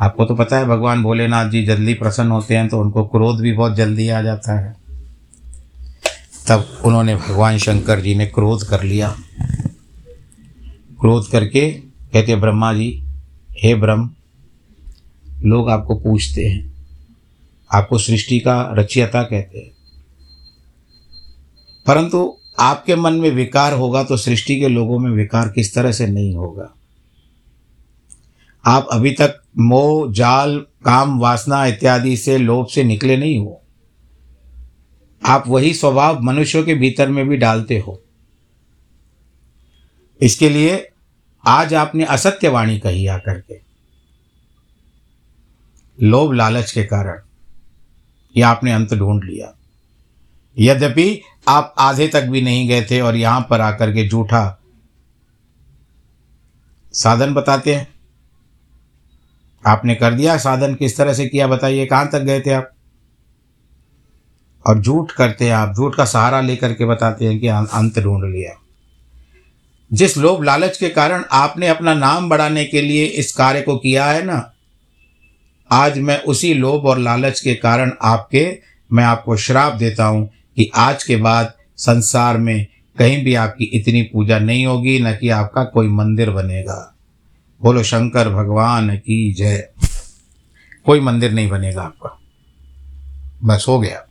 आपको 0.01 0.25
तो 0.25 0.35
पता 0.35 0.59
है, 0.59 0.67
भगवान 0.67 1.03
भोलेनाथ 1.03 1.51
जी 1.51 1.65
जल्दी 1.65 1.95
प्रसन्न 1.95 2.31
होते 2.31 2.57
हैं 2.57 2.69
तो 2.69 2.81
उनको 2.81 3.05
क्रोध 3.05 3.41
भी 3.41 3.53
बहुत 3.53 3.75
जल्दी 3.75 4.09
आ 4.09 4.23
जाता 4.23 4.59
है। 4.61 4.77
तब 6.49 6.83
उन्होंने 6.85 7.15
भगवान 7.17 7.59
शंकर 7.59 8.01
जी 8.01 8.15
ने 8.15 8.27
क्रोध 8.27 8.69
कर 8.69 8.83
लिया। 8.83 9.15
क्रोध 11.01 11.31
करके 11.31 11.71
कहते, 11.71 12.37
ब्रह्मा 12.37 12.73
जी, 12.73 13.03
हे 13.59 13.75
ब्रह्म 13.75 14.11
लोग 15.45 15.71
आपको 15.71 15.95
पूछते 15.95 16.47
हैं। 16.47 16.75
आपको 17.73 17.99
सृष्टि 17.99 18.39
का 18.39 18.75
रचयता 18.79 19.23
कहते 19.23 19.59
हैं। 19.59 19.71
परंतु 21.87 22.37
आपके 22.61 22.97
मन 22.97 23.13
में 23.13 23.31
विकार 23.31 23.73
होगा 23.73 24.05
तो 24.05 24.17
सृष्टि 24.17 24.61
के 24.61 24.69
लोगों 24.69 24.99
में 24.99 25.11
विकार 25.11 25.49
किस 25.49 25.75
तरह 25.75 25.93
से 25.93 26.07
नहीं 26.07 26.35
होगा। 26.35 26.75
आप 28.67 28.87
अभी 28.93 29.13
तक 29.13 29.43
मोह, 29.59 30.13
जाल, 30.13 30.59
काम, 30.59 31.19
वासना 31.19 31.67
इत्यादि 31.67 32.17
से 32.17 32.39
लोभ 32.39 32.67
से 32.67 32.85
निकले 32.85 33.17
नहीं 33.17 33.39
हो। 33.39 33.61
आप 35.27 35.45
वही 35.47 35.75
स्वभाव 35.75 36.23
मनुष्यों 36.23 36.65
के 36.65 36.75
भीतर 36.75 37.09
में 37.09 37.29
भी 37.29 37.37
डालते 37.37 37.79
हो। 37.79 38.03
इसके 40.23 40.49
लिए 40.49 40.89
आज 41.47 41.75
आपने 41.75 42.05
असत्य 42.05 42.49
वाणी 42.49 42.79
कही 42.79 43.07
आकर 43.07 43.41
के। 43.41 43.64
लोभ 46.03 46.33
लालच 46.33 46.73
के 46.73 46.85
कारण 46.85 47.21
यह 48.37 48.49
आपने 48.49 48.73
अंत 48.73 48.95
ढूंढ 48.95 49.25
लिया। 49.25 49.55
यद्यपि 50.59 51.21
आप 51.49 51.75
आधे 51.79 52.09
तक 52.09 52.23
भी 52.23 52.43
नहीं 52.43 52.69
गए 52.69 52.87
थे 52.91 53.01
और 53.01 53.17
यहाँ 53.17 53.47
पर 53.51 53.61
आकर 53.61 53.93
के 53.93 54.09
झूठा 54.09 54.61
साधन 56.93 57.35
बताते 57.35 57.75
हैं। 57.75 57.95
आपने 59.67 59.95
कर 59.95 60.15
दिया, 60.15 60.37
साधन 60.37 60.75
किस 60.75 60.97
तरह 60.97 61.15
से 61.15 61.27
किया 61.27 61.47
बताइए, 61.47 61.87
कहाँ 61.87 62.09
तक 62.09 62.21
गए 62.21 62.41
थे 62.41 62.51
आप? 62.51 62.71
और 64.67 64.81
झूठ 64.81 65.13
करते 65.13 65.45
हैं 65.45 65.53
आप, 65.53 65.75
झूठ 65.77 65.95
का 65.95 66.05
सहारा 66.05 66.41
लेकर 66.41 66.75
के 66.75 66.85
बताते 66.85 67.25
हैं 67.25 67.41
कि 67.41 67.49
अंत 67.49 67.99
ढूंढ 67.99 68.25
लिया। 68.25 68.61
जिस 69.93 70.17
लोभ 70.19 70.43
लालच 70.43 70.77
के 70.77 70.89
कारण 70.89 71.25
आपने 71.33 71.69
अपना 71.69 71.95
नाम 71.95 72.29
बढ़ाने 72.29 72.65
के 72.65 72.81
लिए 72.81 73.05
इस 73.05 73.33
कार्य 73.33 73.63
को 73.63 73.77
किया 73.77 74.07
है 74.07 74.25
ना 74.25 74.54
आज 75.71 75.99
मैं 75.99 76.23
उसी 76.23 76.55
लोभ 76.55 76.87
और 76.87 76.99
लालच 76.99 77.41
के 77.41 77.55
कारण 77.55 77.93
आपके, 78.03 78.59
मैं 78.93 79.05
आपको 79.05 79.37
श्राप 79.37 79.73
देता 79.73 80.05
हूँ 80.05 80.31
कि 80.57 80.71
आज 80.75 81.05
के 81.05 81.17
बाद 81.17 81.53
संसार 81.77 82.39
में 82.39 82.67
कहीं 82.99 83.25
भी 83.25 83.35
आपकी 83.35 83.65
इतनी 83.65 84.03
पूजा 84.03 84.39
नहीं 84.39 84.67
होगी, 84.67 84.99
न 84.99 85.17
कि 85.17 85.29
आपका 85.29 85.65
कोई 85.65 85.89
मंदिर 85.89 86.31
बनेगा। 86.31 86.95
बोलो, 87.63 87.83
शंकर 87.83 88.29
भगवान 88.29 88.97
की 88.97 89.35
जय। 89.35 89.69
कोई 90.87 91.01
मंदिर 91.01 91.33
नहीं 91.33 91.49
बनेगा 91.49 91.83
आपका। 91.83 92.19
बस 93.45 93.65
हो 93.69 93.81
गया। 93.81 94.05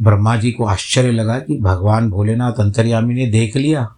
ब्रह्मा 0.00 0.36
जी 0.36 0.52
को 0.52 0.64
आश्चर्य 0.64 1.10
लगा 1.10 1.38
कि 1.38 1.58
भगवान 1.58 2.10
भोलेनाथ 2.10 2.52
अंतर्यामी 2.52 3.14
ने 3.14 3.26
देख 3.26 3.56
लिया। 3.56 3.94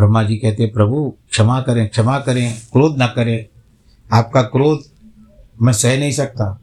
ब्रह्मा 0.00 0.22
जी 0.22 0.36
कहते 0.36 0.66
प्रभु, 0.66 1.16
क्षमा 1.30 1.62
करें 1.62 1.88
क्षमा 1.88 2.20
करें, 2.20 2.60
क्रोध 2.72 3.02
न 3.02 3.06
करें। 3.06 3.46
आपका 4.12 4.42
क्रोध 4.42 4.82
मैं 5.62 5.72
सह 5.72 5.98
नहीं 5.98 6.12
सकता। 6.12 6.60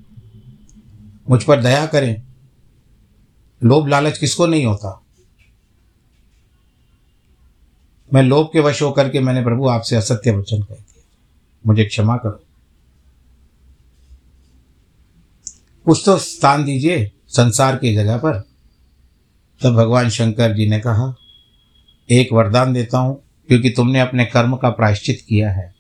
मुझ 1.30 1.44
पर 1.44 1.62
दया 1.62 1.86
करें। 1.86 2.22
लोभ 3.64 3.88
लालच 3.88 4.18
किसको 4.18 4.48
नहीं 4.48 4.66
होता? 4.66 5.02
मैं 8.14 8.24
लोभ 8.24 8.50
के 8.54 8.60
वश 8.60 8.82
होकर 8.82 9.10
के 9.10 9.20
मैंने 9.20 9.44
प्रभु 9.44 9.68
आपसे 9.68 9.96
असत्य 9.96 10.32
वचन 10.32 10.62
कह 10.62 10.76
दिया। 10.76 11.04
मुझे 11.68 11.86
क्षमा 11.86 12.18
करो। 12.18 12.44
कुछ 15.86 16.04
तो 16.06 16.18
स्थान 16.18 16.64
दीजिए 16.64 17.12
संसार 17.28 17.76
की 17.76 17.96
जगह 17.96 18.18
पर। 18.18 18.40
तब 19.64 19.74
भगवान 19.74 20.10
शंकर 20.10 20.56
जी 20.56 20.70
ने 20.70 20.80
कहा, 20.80 21.16
एक 22.12 22.34
वरदान 22.34 22.74
देता 22.74 22.98
हूँ 22.98 23.24
क्योंकि 23.48 23.70
तुमने 23.70 24.00
अपने 24.00 24.26
कर्म 24.26 24.56
का 24.56 24.70
प्रायश्चित 24.70 25.26
किया 25.30 25.52
है। 25.52 25.76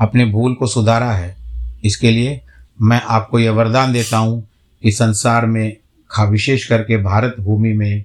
अपने 0.00 0.24
भूल 0.24 0.54
को 0.54 0.66
सुधारा 0.66 1.12
है। 1.12 1.36
इसके 1.84 2.10
लिए 2.10 2.40
मैं 2.82 3.02
आपको 3.02 3.38
यह 3.38 3.50
वरदान 3.50 3.92
देता 3.92 4.16
हूँ 4.16 4.48
कि 4.82 4.92
संसार 4.92 5.46
में 5.46 5.76
खा 6.10 6.24
विशेष 6.24 6.66
करके 6.66 6.96
भारत 6.96 7.36
भूमि 7.40 7.72
में 7.72 8.04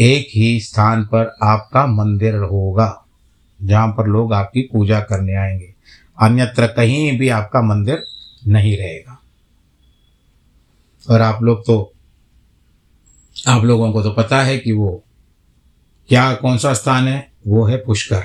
एक 0.00 0.28
ही 0.34 0.60
स्थान 0.60 1.04
पर 1.04 1.36
आपका 1.42 1.86
मंदिर 1.86 2.34
होगा, 2.34 3.04
जहाँ 3.62 3.88
पर 3.88 4.06
लोग 4.06 4.32
आपकी 4.32 4.60
पूजा 4.60 5.00
करने 5.00 5.34
आएँगे। 5.34 5.74
अन्यत्र 6.22 6.66
कहीं 6.66 7.18
भी 7.18 7.28
आपका 7.28 7.62
मंदिर 7.62 8.04
नहीं 8.46 8.76
रहेगा। 8.76 9.20
और 11.10 11.20
आप 11.20 11.42
लोग 11.42 11.66
तो 11.66 11.92
आप 13.48 13.64
लोगों 13.64 13.92
को 13.92 14.02
तो 14.02 14.10
पता 14.10 14.42
है 14.42 14.58
कि 14.58 14.72
वो 14.72 15.04
क्या, 16.08 16.34
कौन 16.34 16.58
सा 16.58 16.74
स्थान 16.74 17.08
है? 17.08 17.29
वो 17.46 17.64
है 17.64 17.76
पुष्कर। 17.76 18.22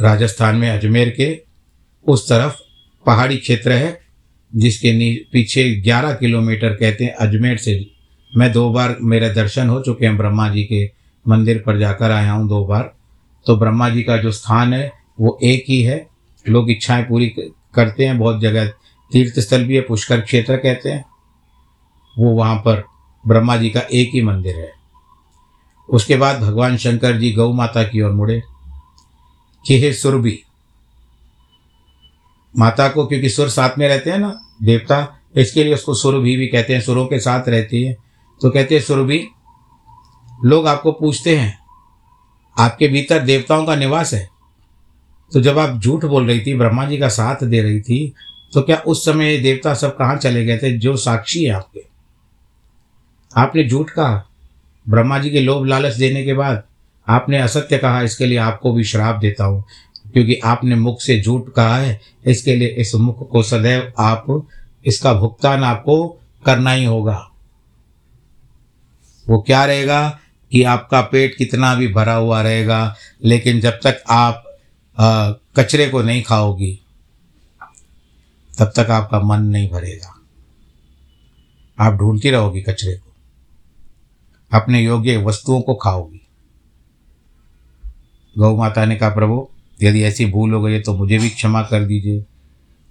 राजस्थान 0.00 0.56
में 0.56 0.70
अजमेर 0.70 1.10
के 1.10 1.42
उस 2.08 2.28
तरफ़ 2.28 2.54
पहाड़ी 3.06 3.36
क्षेत्र 3.36 3.72
है, 3.72 4.00
जिसके 4.56 5.14
पीछे 5.14 5.74
ग्यारह 5.74 6.14
किलोमीटर 6.14 6.68
कहते 6.68 7.04
हैं 7.04 7.14
अजमेर 7.14 7.56
से। 7.56 7.90
मैं 8.36 8.52
दो 8.52 8.70
बार 8.70 8.96
मेरे 9.00 9.30
दर्शन 9.30 9.68
हो 9.68 9.80
चुके 9.80 10.06
हैं 10.06 10.16
ब्रह्मा 10.16 10.48
जी 10.48 10.64
के 10.64 10.90
मंदिर 11.28 11.62
पर 11.66 11.78
जाकर 11.78 12.10
आया 12.10 12.32
हूँ 12.32 12.48
दो 12.48 12.64
बार। 12.64 12.94
तो 13.46 13.56
ब्रह्मा 13.56 13.88
जी 13.88 14.02
का 14.02 14.16
जो 14.16 14.30
स्थान 14.30 14.74
है, 14.74 14.92
वो 15.20 15.38
एक 15.42 15.64
ही 15.68 15.82
है। 15.82 16.08
लोग 16.48 16.70
इच्छाएँ 16.70 17.04
पूरी 17.04 17.26
करते 17.74 18.06
हैं, 18.06 18.18
बहुत 18.18 18.40
जगह 18.40 18.66
तीर्थ 19.12 19.40
स्थल 19.40 19.64
भी 19.64 19.74
है, 19.74 19.80
पुष्कर 19.80 20.20
क्षेत्र 20.20 20.56
कहते 20.56 20.90
हैं। 20.90 21.04
वो 22.18 22.30
वहाँ 22.30 22.56
पर 22.56 22.84
ब्रह्मा 23.26 23.56
जी 23.56 23.70
का 23.70 23.80
एक 23.80 24.10
ही 24.14 24.22
मंदिर 24.22 24.56
है। 24.56 24.81
उसके 25.92 26.16
बाद 26.16 26.40
भगवान 26.40 26.76
शंकर 26.76 27.18
जी 27.18 27.32
गौ 27.32 27.52
माता 27.52 27.82
की 27.82 28.00
ओर 28.02 28.10
मुड़े। 28.10 28.42
कि 29.66 29.80
हे 29.80 29.92
सुरभि, 29.92 30.38
माता 32.58 32.88
को 32.88 33.06
क्योंकि 33.06 33.28
सुर 33.28 33.48
साथ 33.48 33.78
में 33.78 33.88
रहते 33.88 34.10
हैं 34.10 34.18
ना, 34.18 34.40
देवता, 34.62 35.20
इसके 35.36 35.64
लिए 35.64 35.74
उसको 35.74 35.94
सुरभि 35.94 36.36
भी 36.36 36.46
कहते 36.46 36.74
हैं, 36.74 36.80
सुरों 36.80 37.06
के 37.06 37.18
साथ 37.18 37.48
रहती 37.48 37.82
है। 37.82 37.96
तो 38.40 38.50
कहते 38.50 38.74
हैं, 38.74 38.82
सुरभि, 38.82 39.26
लोग 40.44 40.66
आपको 40.66 40.92
पूछते 40.92 41.36
हैं, 41.36 41.58
आपके 42.58 42.88
भीतर 42.88 43.22
देवताओं 43.22 43.64
का 43.66 43.76
निवास 43.76 44.12
है। 44.14 44.28
तो 45.32 45.40
जब 45.40 45.58
आप 45.58 45.80
झूठ 45.80 46.04
बोल 46.04 46.26
रही 46.26 46.40
थी, 46.40 46.54
ब्रह्मा 46.54 46.84
जी 46.84 46.98
का 46.98 47.08
साथ 47.08 47.44
दे 47.44 47.62
रही 47.62 47.80
थी 47.80 48.12
तो 48.52 48.62
क्या 48.62 48.76
उस 48.76 49.04
समय 49.04 49.30
ये 49.30 49.38
देवता 49.38 49.74
सब 49.74 49.96
कहाँ 49.96 50.16
चले 50.16 50.44
गए 50.44 50.58
थे, 50.58 50.78
जो 50.78 50.96
साक्षी 50.96 51.44
है 51.44 51.50
आपके? 51.50 51.84
आपने 53.36 53.68
झूठ 53.68 53.90
कहा। 53.90 54.28
ब्रह्मा 54.88 55.18
जी 55.18 55.30
के 55.30 55.40
लोभ 55.40 55.66
लालच 55.66 55.94
देने 55.94 56.24
के 56.24 56.34
बाद 56.34 56.62
आपने 57.08 57.38
असत्य 57.38 57.78
कहा 57.78 58.02
इसके 58.02 58.26
लिए 58.26 58.38
आपको 58.38 58.72
भी 58.72 58.84
श्राप 58.84 59.16
देता 59.16 59.44
हूँ। 59.44 59.64
क्योंकि 60.12 60.34
आपने 60.34 60.74
मुख 60.74 61.00
से 61.00 61.22
झूठ 61.22 61.52
कहा 61.52 61.76
है 61.76 62.00
इसके 62.26 62.56
लिए 62.56 62.68
इस 62.68 62.94
मुख 62.94 63.30
को 63.30 63.42
सदैव 63.42 63.92
आप 63.98 64.48
इसका 64.86 65.14
भुगतान 65.14 65.64
आपको 65.64 66.20
करना 66.46 66.70
ही 66.70 66.84
होगा। 66.84 67.30
वो 69.28 69.40
क्या 69.42 69.64
रहेगा 69.64 70.18
कि 70.52 70.62
आपका 70.62 71.00
पेट 71.00 71.36
कितना 71.36 71.74
भी 71.74 71.88
भरा 71.88 72.14
हुआ 72.14 72.42
रहेगा 72.42 72.96
लेकिन 73.24 73.60
जब 73.60 73.70
तक 73.70 74.02
आप 74.08 74.44
आ, 74.98 75.30
कचरे 75.30 75.88
को 75.88 76.02
नहीं 76.02 76.22
खाओगी 76.22 76.78
तब 78.58 78.72
तक 78.76 78.90
आपका 78.90 79.20
मन 79.20 79.42
नहीं 79.42 79.70
भरेगा। 79.70 80.18
आप 81.78 81.92
ढूंढती 81.92 82.30
रहोगी 82.30 82.60
कचरे 82.60 82.94
को। 82.94 83.11
अपने 84.52 84.80
योग्य 84.80 85.16
वस्तुओं 85.16 85.60
को 85.60 85.74
खाओगी। 85.74 86.20
गौ 88.36 88.56
माता 88.56 88.84
ने 88.84 88.96
कहा, 88.96 89.08
प्रभु, 89.10 89.48
यदि 89.78 90.02
ऐसी 90.02 90.26
भूल 90.26 90.52
हो 90.54 90.62
गई 90.62 90.80
तो 90.80 90.94
मुझे 90.94 91.18
भी 91.18 91.28
क्षमा 91.30 91.62
कर 91.62 91.84
दीजिए। 91.84 92.24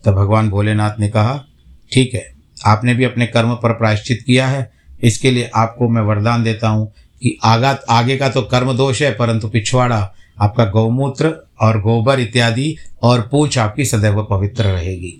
तब 0.03 0.13
भगवान 0.13 0.49
भोलेनाथ 0.49 0.99
ने 0.99 1.09
कहा, 1.09 1.43
ठीक 1.91 2.13
है, 2.13 2.23
आपने 2.65 2.93
भी 2.93 3.03
अपने 3.03 3.27
कर्म 3.27 3.53
पर 3.53 3.73
प्रायश्चित 3.73 4.23
किया 4.25 4.47
है, 4.47 4.71
इसके 5.03 5.31
लिए 5.31 5.49
आपको 5.55 5.89
मैं 5.89 6.01
वरदान 6.01 6.43
देता 6.43 6.69
हूँ 6.69 6.91
कि 7.21 7.37
आगा 7.43 7.69
आगे 7.89 8.17
का 8.17 8.29
तो 8.29 8.41
कर्म 8.41 8.73
दोष 8.73 9.01
है, 9.01 9.11
परंतु 9.11 9.47
पिछवाड़ा, 9.47 10.13
आपका 10.37 10.65
गौमूत्र 10.65 11.33
और 11.61 11.79
गोबर 11.81 12.19
इत्यादि 12.19 12.75
और 13.03 13.21
पूछ 13.21 13.57
आपकी 13.57 13.85
सदैव 13.85 14.21
पवित्र 14.23 14.63
रहेगी। 14.63 15.13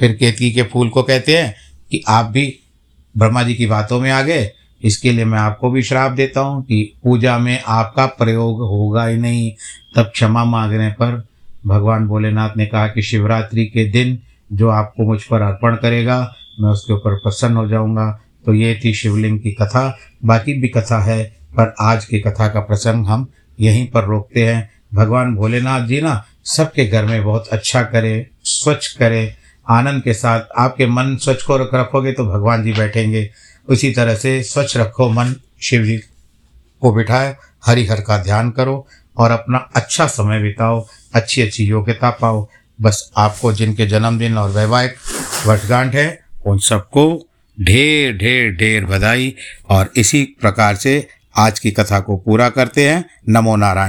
फिर 0.00 0.12
केतकी 0.12 0.50
के 0.50 0.62
फूल 0.62 0.88
को 0.88 1.02
कहते 1.02 1.36
हैं 1.36 1.54
कि 1.90 2.02
आप 2.08 2.26
भी 2.26 2.52
ब्रह्मा 3.14 3.42
जी 3.42 3.54
की 3.54 3.66
बातों 3.66 4.00
में 4.00 4.10
आ 4.10 4.22
गए 4.22 4.50
इसके 4.84 5.12
लिए 5.12 5.24
मैं 5.24 5.38
आपको 5.38 5.70
भी 5.70 5.82
श्राप 5.82 6.12
देता 6.12 6.40
हूँ 6.40 6.62
कि 6.62 6.94
पूजा 7.04 7.38
में 7.38 7.62
आपका 7.66 8.06
प्रयोग 8.06 8.60
होगा 8.60 9.06
ही 9.06 9.16
नहीं। 9.16 9.52
तब 9.96 10.02
क्षमा 10.02 10.44
मांगने 10.44 10.88
पर 10.90 11.28
भगवान 11.66 12.06
भोलेनाथ 12.06 12.56
ने 12.56 12.66
कहा 12.66 12.88
कि 12.88 13.02
शिवरात्रि 13.02 13.64
के 13.66 13.84
दिन 13.84 14.18
जो 14.52 14.68
आपको 14.68 15.04
मुझ 15.04 15.22
पर 15.22 15.42
अर्पण 15.42 15.76
करेगा, 15.76 16.34
मैं 16.60 16.70
उसके 16.70 16.92
ऊपर 16.92 17.14
प्रसन्न 17.14 17.56
हो 17.56 17.68
जाऊँगा। 17.68 18.20
तो 18.46 18.54
ये 18.54 18.80
थी 18.84 18.94
शिवलिंग 18.94 19.40
की 19.40 19.52
कथा। 19.52 19.98
बाकी 20.24 20.52
भी 20.52 20.68
कथा 20.68 20.98
है, 20.98 21.24
पर 21.24 21.74
आज 21.80 22.04
की 22.04 22.20
कथा 22.20 22.48
का 22.48 22.60
प्रसंग 22.60 23.06
हम 23.06 23.26
यहीं 23.60 23.86
पर 23.86 24.04
रोकते 24.04 24.46
हैं। 24.46 24.70
भगवान 24.94 25.34
भोलेनाथ 25.34 25.86
जी 25.86 26.00
ना, 26.00 26.24
सबके 26.44 26.86
घर 26.86 27.04
में 27.04 27.24
बहुत 27.24 27.48
अच्छा 27.48 27.82
करे, 27.82 28.26
स्वच्छ 28.44 28.92
करें। 28.92 29.34
आनंद 29.70 30.02
के 30.02 30.14
साथ 30.14 30.40
आपके 30.58 30.86
मन 30.86 31.16
स्वच्छ 31.16 31.42
को 31.42 31.56
रखोगे 31.56 32.12
तो 32.12 32.24
भगवान 32.24 32.62
जी 32.62 32.72
बैठेंगे। 32.72 33.30
उसी 33.68 33.90
तरह 33.90 34.14
से 34.14 34.42
स्वच्छ 34.42 34.76
रखो 34.76 35.08
मन, 35.08 35.34
शिव 35.62 35.84
जी 35.84 35.96
को 36.80 36.92
बिठाए, 36.92 37.36
हरिहर 37.66 38.00
का 38.00 38.22
ध्यान 38.22 38.50
करो 38.50 38.86
और 39.16 39.30
अपना 39.30 39.70
अच्छा 39.76 40.06
समय 40.06 40.42
बिताओ, 40.42 40.86
अच्छी 41.14 41.42
अच्छी 41.42 41.64
योग्यता 41.64 42.10
पाओ। 42.10 42.48
बस 42.80 43.10
आपको 43.16 43.52
जिनके 43.52 43.86
जन्मदिन 43.86 44.38
और 44.38 44.50
वैवाहिक 44.50 44.94
वर्षगांठ 45.46 45.94
है, 45.94 46.18
उन 46.46 46.58
सबको 46.58 47.26
ढेर 47.60 48.16
ढेर 48.16 48.56
ढेर 48.56 48.84
बधाई 48.84 49.34
और 49.68 49.90
इसी 49.96 50.36
प्रकार 50.40 50.76
से 50.76 51.08
आज 51.36 51.58
की 51.58 51.70
कथा 51.70 52.00
को 52.00 52.16
पूरा 52.16 52.48
करते 52.48 52.88
हैं। 52.88 53.10
नमो 53.28 53.56
नारायण। 53.56 53.86